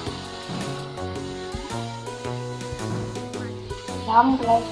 [4.05, 4.63] Wir haben gleich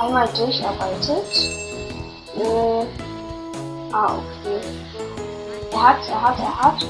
[0.00, 1.60] einmal durcharbeitet.
[2.36, 2.86] Äh,
[3.92, 4.60] ah, okay.
[5.72, 6.86] Er hat, er hat, er hat.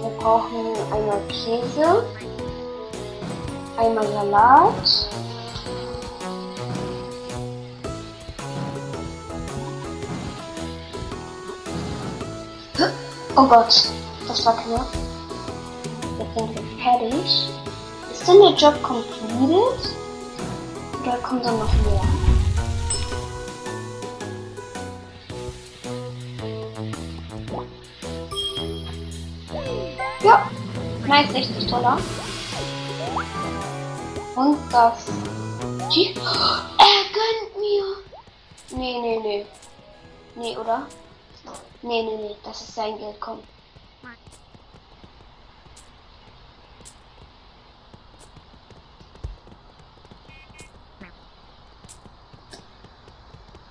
[0.00, 2.04] Wir brauchen einmal Käse,
[3.76, 5.08] einmal Salat.
[13.38, 13.90] Oh Gott,
[14.36, 14.86] das war knapp.
[16.18, 17.48] Jetzt sind wir fertig.
[18.12, 19.96] Ist denn der Job completed?
[21.02, 22.02] Oder kommt dann noch mehr?
[30.22, 30.50] Ja,
[31.06, 31.98] nice, 60 Dollar.
[34.34, 35.06] Und das.
[36.78, 37.84] Er gönnt mir.
[38.76, 39.46] Nee, nee, nee.
[40.34, 40.86] Nee, oder?
[41.82, 43.38] Nee, nee, nee, das ist sein Geld, komm.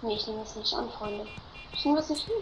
[0.06, 1.26] Nee, ich nehme das nicht an, Freunde.
[1.74, 2.34] Ich nehme das nicht an.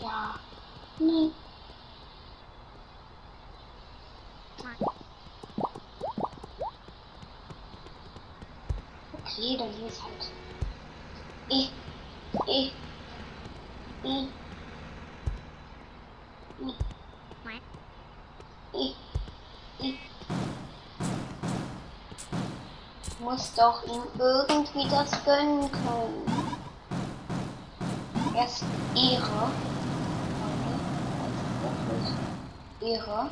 [0.00, 0.38] Ja.
[1.00, 1.32] Nee.
[9.12, 10.30] Okay, dann hier ist halt.
[11.48, 11.72] Ich.
[12.46, 12.72] Ich.
[14.04, 14.28] Ich.
[18.72, 18.96] Ich.
[23.20, 26.24] Muss doch ihm irgendwie das gönnen können.
[28.34, 29.50] Erst Ehre.
[32.80, 33.28] Ehre.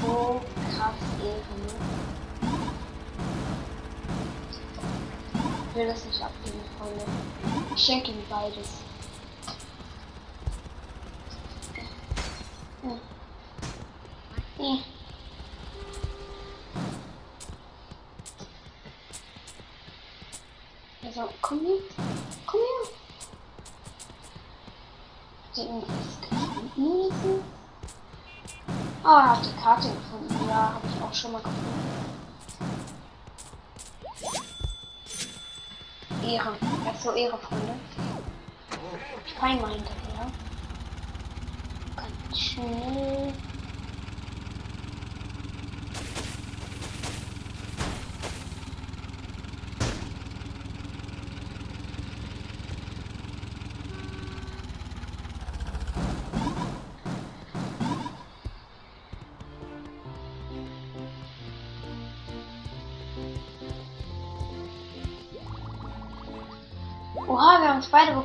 [0.00, 1.44] So krass Ehre.
[5.68, 7.04] Ich will das nicht abgeben, Freunde.
[7.76, 8.83] Ich schenke ihm beides.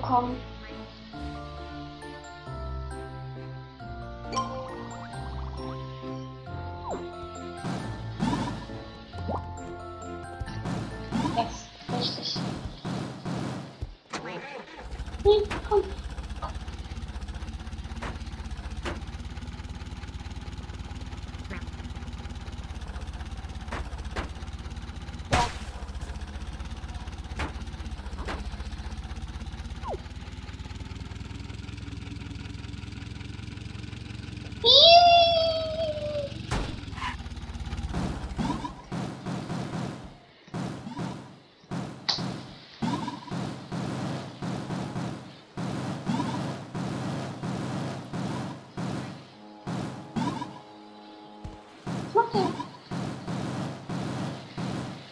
[0.09, 0.48] Es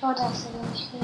[0.10, 1.00] Oh, da ist aber nicht viel.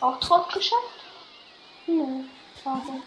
[0.00, 0.82] auch drauf geschafft?
[1.88, 2.24] Nö,
[2.62, 3.02] schade.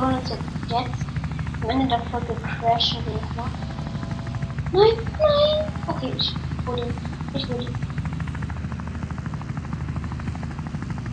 [0.00, 1.06] Uns jetzt
[1.62, 3.50] am Ende der Folge crashen wir nochmal.
[4.72, 5.72] Nein, nein!
[5.86, 6.34] Okay, ich
[6.66, 6.94] hol ihn.
[7.34, 7.74] Ich hol ihn.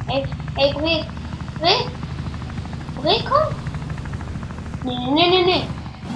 [0.08, 0.26] Ey,
[0.58, 1.06] ey, Bre,
[1.60, 1.92] Bre,
[3.02, 3.56] Bre, komm!
[4.84, 5.68] Nee, nee, nee, nee, nee.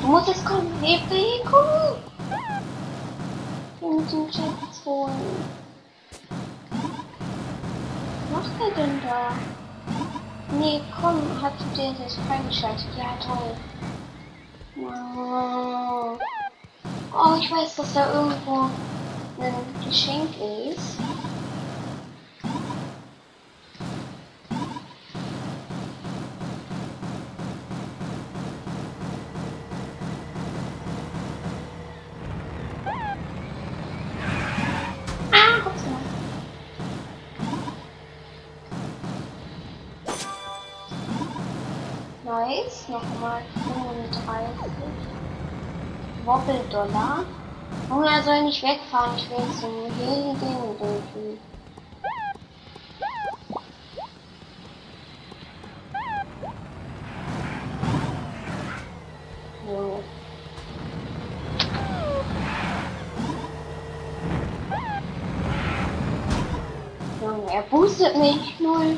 [0.01, 0.67] Du musst jetzt kommen.
[0.81, 2.05] Hey, Bre, komm!
[3.79, 5.13] Wir müssen Schatz holen.
[8.31, 9.54] Was macht er denn da?
[10.59, 12.87] Nee, komm, hast du dir das freigeschaltet?
[12.97, 13.55] Ja, toll.
[17.13, 18.69] Oh, ich weiß, dass da irgendwo
[19.41, 19.53] ein
[19.85, 20.64] Geschenk ist.
[46.75, 47.23] Wobbeldollar.
[47.89, 50.37] Junge, soll nicht wegfahren, ich will zum gehen
[50.77, 51.39] dürfen.
[59.67, 60.03] Junge.
[67.21, 68.97] Junge, er boostet mich null.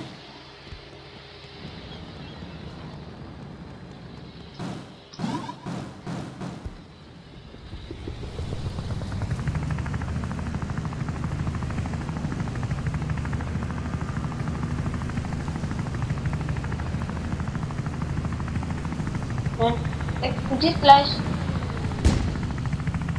[20.67, 21.07] Explodiert gleich.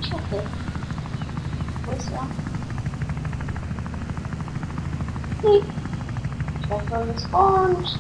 [0.03, 0.43] Scheiße.
[1.85, 2.23] Wo ist er?
[5.43, 5.63] Hm.
[6.61, 7.99] Ich noch nicht spawnt.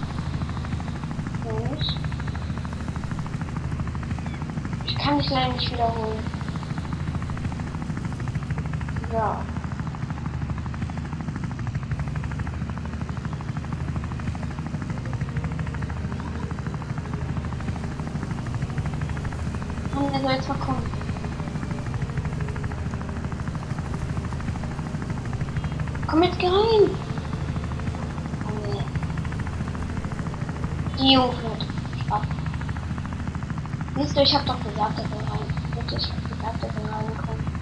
[1.70, 1.96] Nicht.
[4.86, 6.18] Ich kann mich leider nicht wiederholen.
[9.10, 9.57] So.
[20.18, 20.82] Er soll jetzt mal kommen.
[26.06, 26.90] Komm jetzt rein.
[28.46, 28.84] Oh nee.
[30.98, 31.66] Die Jungflut.
[32.10, 32.26] Ab.
[33.96, 35.54] Siehst du, ich hab doch gesagt, er soll rein.
[35.74, 37.58] Bitte, ich hab gesagt, er soll reinkommen.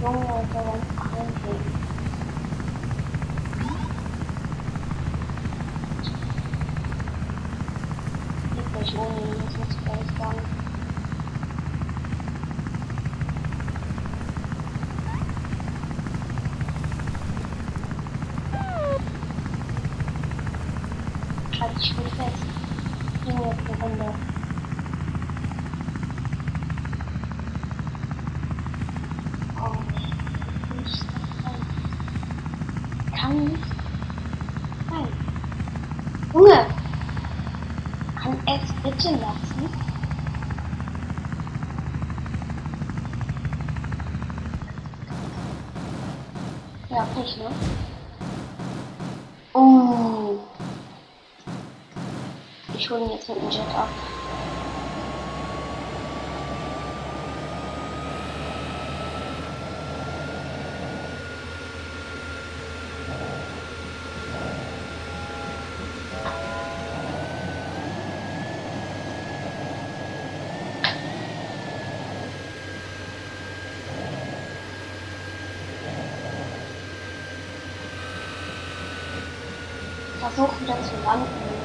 [0.00, 0.80] Junge, er soll
[1.12, 1.88] reingehen.
[8.88, 10.38] nicht ohne ihn, das muss ich ehrlich sagen.
[21.60, 22.44] Halt dich gut fest.
[23.24, 24.14] Gehen wir jetzt eine Runde.
[29.60, 31.04] Oh, nicht
[31.42, 31.60] sein.
[33.12, 33.64] Kann nicht
[34.88, 35.08] sein.
[36.32, 36.78] Junge!
[38.48, 39.68] es bitte lassen?
[46.88, 47.50] Ja, nicht, ne?
[49.52, 50.38] Oh.
[52.88, 53.86] Ich hole ihn jetzt mit dem Jet ab.
[80.20, 81.58] versucht wieder zu landen.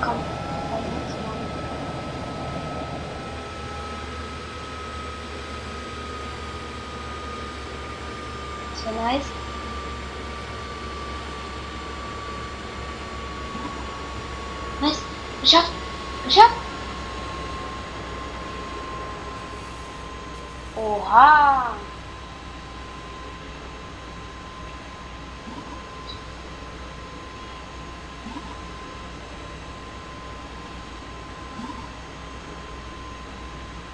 [0.00, 0.14] Komm,
[8.72, 9.26] Das wäre nice.
[14.80, 15.02] Was?
[15.40, 15.72] Geschafft!
[16.24, 16.56] Geschafft!
[20.96, 21.76] Oha!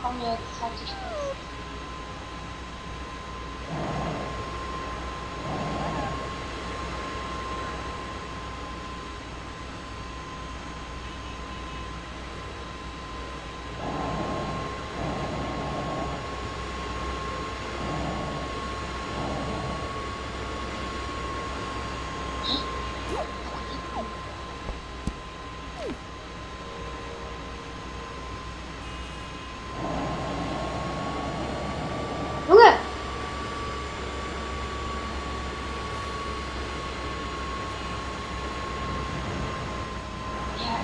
[0.00, 1.52] Komm jetzt, halt dich fest.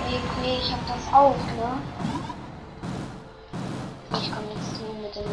[0.09, 1.81] okay, okay, ich hab das auch, ne?
[4.17, 5.23] Ich komme jetzt ihm mit dem.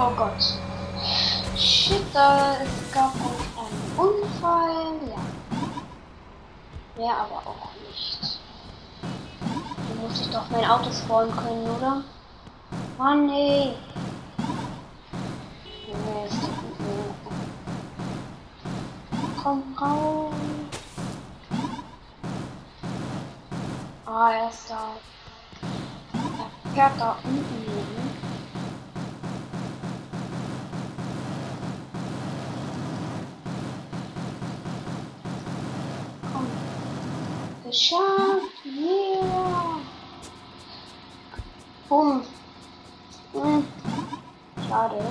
[0.00, 0.32] Oh Gott.
[1.56, 4.98] Shit, da es gab einen Unfall.
[5.06, 5.22] Ja.
[7.04, 7.37] Ja, aber
[10.58, 12.02] musst ich doch mein Auto spawnen können, oder?
[12.98, 13.74] Mann, nee.
[15.86, 16.48] Mist.
[19.42, 20.34] Komm raus.
[24.06, 24.96] Ah, er ist da.
[26.12, 27.86] Er fährt da unten hin.
[37.64, 38.47] Geschafft!
[41.98, 42.22] Bumm!
[43.32, 43.66] Hm.
[44.68, 45.02] Schade.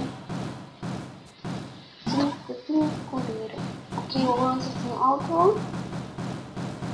[3.11, 5.57] Okay, wir holen uns jetzt ein Auto.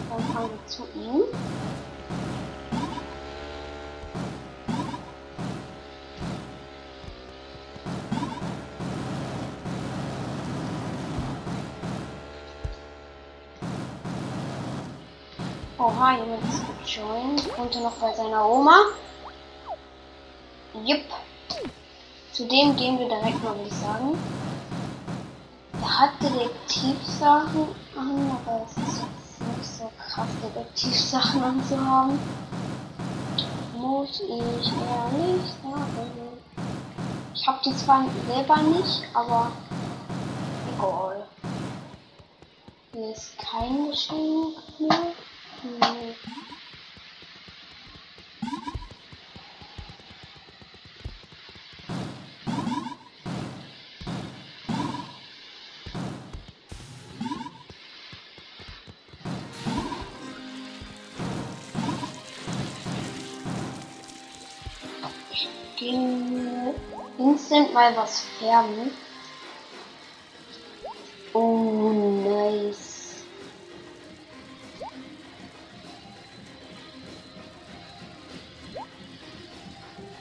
[0.09, 1.21] Dann fahren wir zu ihm.
[15.77, 17.53] Oha, jemand ist gejoint.
[17.53, 18.85] Konnte noch bei seiner Oma.
[22.43, 24.17] Zu dem gehen wir direkt mal, würde ich sagen.
[25.81, 32.19] Er hat Detektivsachen an, aber es ist jetzt nicht so krass, Detektivsachen anzuhaben.
[33.77, 36.41] Muss ich ehrlich sagen.
[37.33, 39.49] Ich habe die zwar selber nicht, aber
[40.75, 41.25] egal.
[42.91, 44.32] Hier ist kein Geschenk
[67.73, 68.91] mal was färben.
[71.33, 71.91] Oh,
[72.23, 73.25] nice.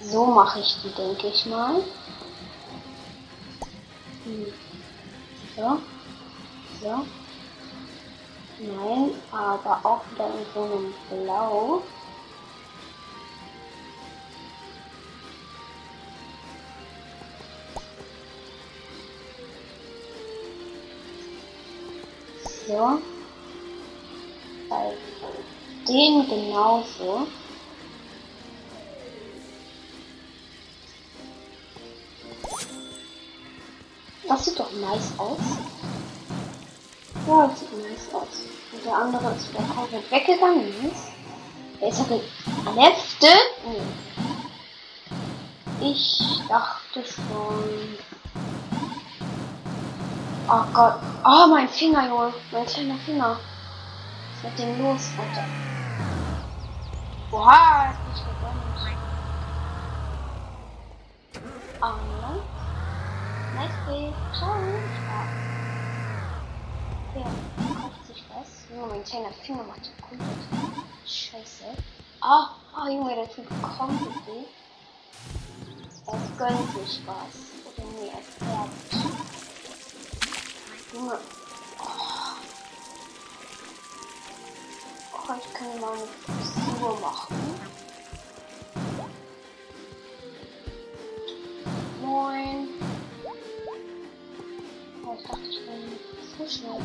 [0.00, 1.82] So mache ich die, denke ich mal.
[5.56, 5.78] So.
[6.80, 7.06] So.
[8.58, 11.82] Nein, aber auch wieder in so einem Blau.
[22.73, 22.99] So.
[24.70, 24.97] Bei
[25.86, 27.27] den genauso.
[34.27, 35.39] Das sieht doch nice aus.
[37.28, 38.47] Ja, das sieht nice aus.
[38.73, 40.73] Und der andere ist wieder komplett weggegangen.
[40.82, 41.12] Nice.
[41.78, 42.07] Der ist ja
[42.73, 43.51] geleftet.
[43.66, 43.82] Nee.
[45.90, 47.99] Ich dachte schon.
[50.48, 50.94] Oh Gott.
[51.24, 52.35] Oh, mein Finger, Junge.
[52.51, 53.39] Mein kleiner Finger.
[54.43, 55.44] Was ist mit dem los, Alter?
[57.31, 58.62] Oha, jetzt bin ich gewonnen.
[61.81, 62.43] Oh, ne?
[63.55, 64.12] Nice Day.
[64.36, 64.56] Ciao.
[67.14, 67.31] Ja,
[67.81, 68.48] kauft sich was.
[68.77, 70.28] Nur mein kleiner Finger macht ja komplett
[71.06, 71.64] Scheiße.
[72.20, 74.47] Ah, oh, Junge, der kommt mit weh.
[76.06, 77.35] Es gönnt sich was.
[77.64, 79.11] Oder nee, es fährt.
[80.93, 81.19] Junge.
[81.78, 81.85] Oh.
[85.14, 87.36] oh, ich kann mal eine Frisur machen.
[92.02, 92.69] Moin.
[95.06, 95.98] Oh, ich dachte, ich bin
[96.36, 96.81] so schnell.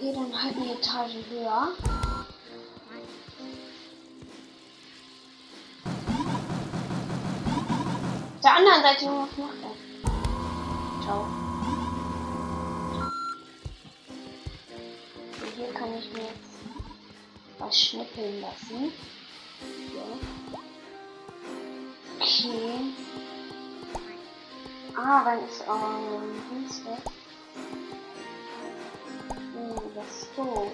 [0.00, 1.68] Hier dann halt eine Etage höher.
[8.44, 9.87] Der anderen Seite, was macht er?
[11.08, 11.24] Ciao.
[15.40, 16.58] Und hier kann ich mir jetzt
[17.58, 18.92] was schnippeln lassen.
[19.90, 20.18] So.
[22.20, 22.92] Okay.
[24.98, 27.02] Ah, dann ist ähm, Dings weg.
[29.54, 30.70] Hm, das ist so.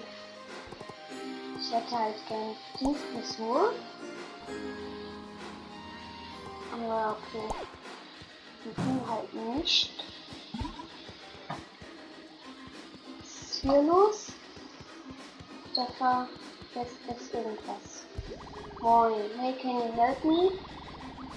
[1.61, 3.73] Ich hätte halt gern die Frisur.
[6.73, 7.55] Aber okay.
[8.65, 10.14] Du halt nicht.
[13.73, 14.31] Los?
[17.33, 18.05] Irgendwas.
[18.81, 19.31] Moin.
[19.39, 20.53] Hey, can you help me?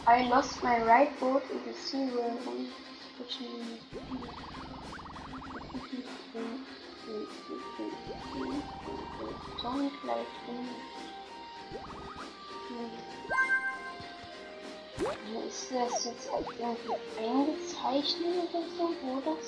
[0.05, 2.31] I lost my right boat in the sea where
[9.63, 10.59] Don't like me.
[15.47, 16.29] Ist das jetzt
[16.59, 18.83] irgendwie eingezeichnet oder so?
[19.01, 19.46] Wo das?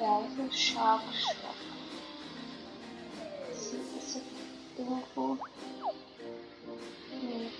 [0.00, 1.54] Ja, das ist Shark Shop.
[3.52, 4.22] Ist das
[4.76, 5.38] irgendwo?
[7.10, 7.50] Hm.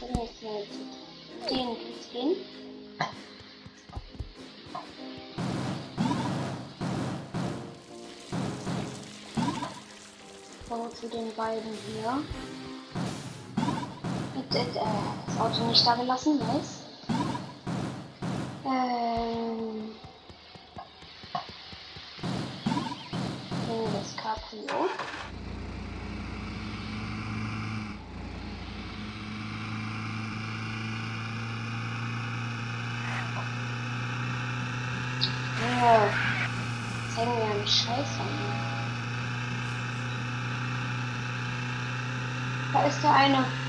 [0.00, 1.76] Dann müssen wir jetzt den
[2.12, 2.36] gehen.
[11.04, 12.22] zu den beiden hier.
[14.34, 14.64] Und, äh,
[15.26, 16.83] das Auto nicht da gelassen, weiß.
[42.94, 43.63] Ist der eine.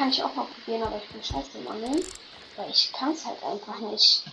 [0.00, 2.02] Kann ich auch mal probieren, aber ich bin scheiße im Angeln.
[2.56, 4.24] Weil ich kann es halt einfach nicht.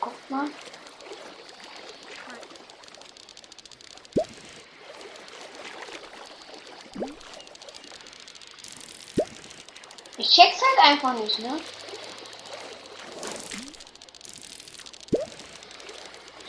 [0.00, 0.50] Guck mal.
[10.16, 11.60] Ich check's halt einfach nicht, ne?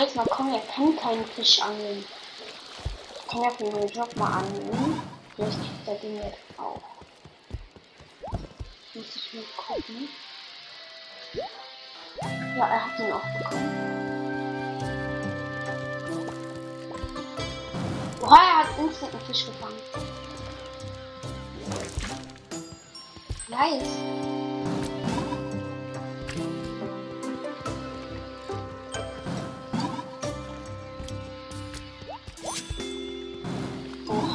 [0.00, 2.04] jetzt mal kommen, er kann keinen Fisch angeln.
[3.14, 5.02] Ich kann ja für den Job mal angeln.
[5.36, 6.80] Vielleicht kriegt er den jetzt auch.
[8.94, 10.08] Muss ich mal gucken.
[12.56, 13.92] Ja, er hat ihn auch bekommen.
[18.22, 19.80] Oha, er hat instant einen Fisch gefangen.
[23.48, 24.41] Nice.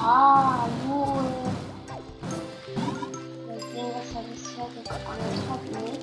[0.08, 1.28] Oha, Lul.
[3.46, 5.64] Mal sehen, was er bisher geangelt hat.
[5.74, 6.00] Nee.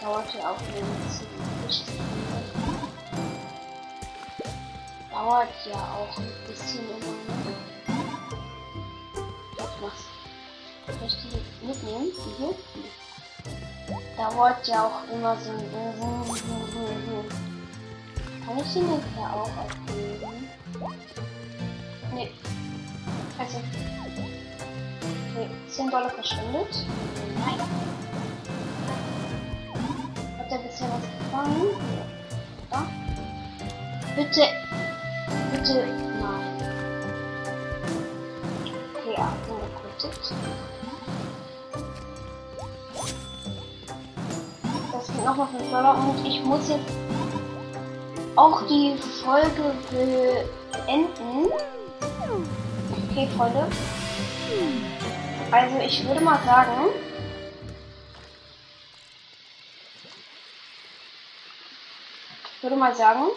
[0.00, 1.28] Dauert ja auch ein bisschen.
[5.10, 7.12] Dauert ja auch ein bisschen immer.
[7.44, 7.52] Ne?
[9.82, 9.98] Was?
[10.86, 12.08] Soll ich die mitnehmen?
[12.16, 12.54] Die hier?
[14.16, 15.58] Dauert ja auch immer so ein
[18.46, 20.13] Kann ich den jetzt ja auch abgeben?
[23.38, 23.60] Also.
[25.36, 26.86] Nee, 10 Dollar verschwendet.
[27.34, 27.58] Nein.
[30.38, 31.66] Hat er bisher was gefangen?
[32.70, 32.86] Ja.
[34.14, 34.46] Bitte.
[35.52, 35.86] Bitte.
[36.20, 36.44] Nein.
[38.94, 39.28] Okay, ja,
[39.98, 40.34] getötet.
[44.92, 46.92] Das sind nochmal 5 Dollar und ich muss jetzt
[48.36, 51.50] auch die Folge beenden.
[53.14, 53.64] Okay, Freunde.
[55.52, 56.88] Also ich würde mal sagen,
[62.56, 63.28] ich würde mal sagen,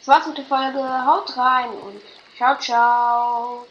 [0.00, 1.06] Das war's mit der Folge.
[1.06, 2.02] Haut rein und
[2.36, 3.66] ciao, ciao.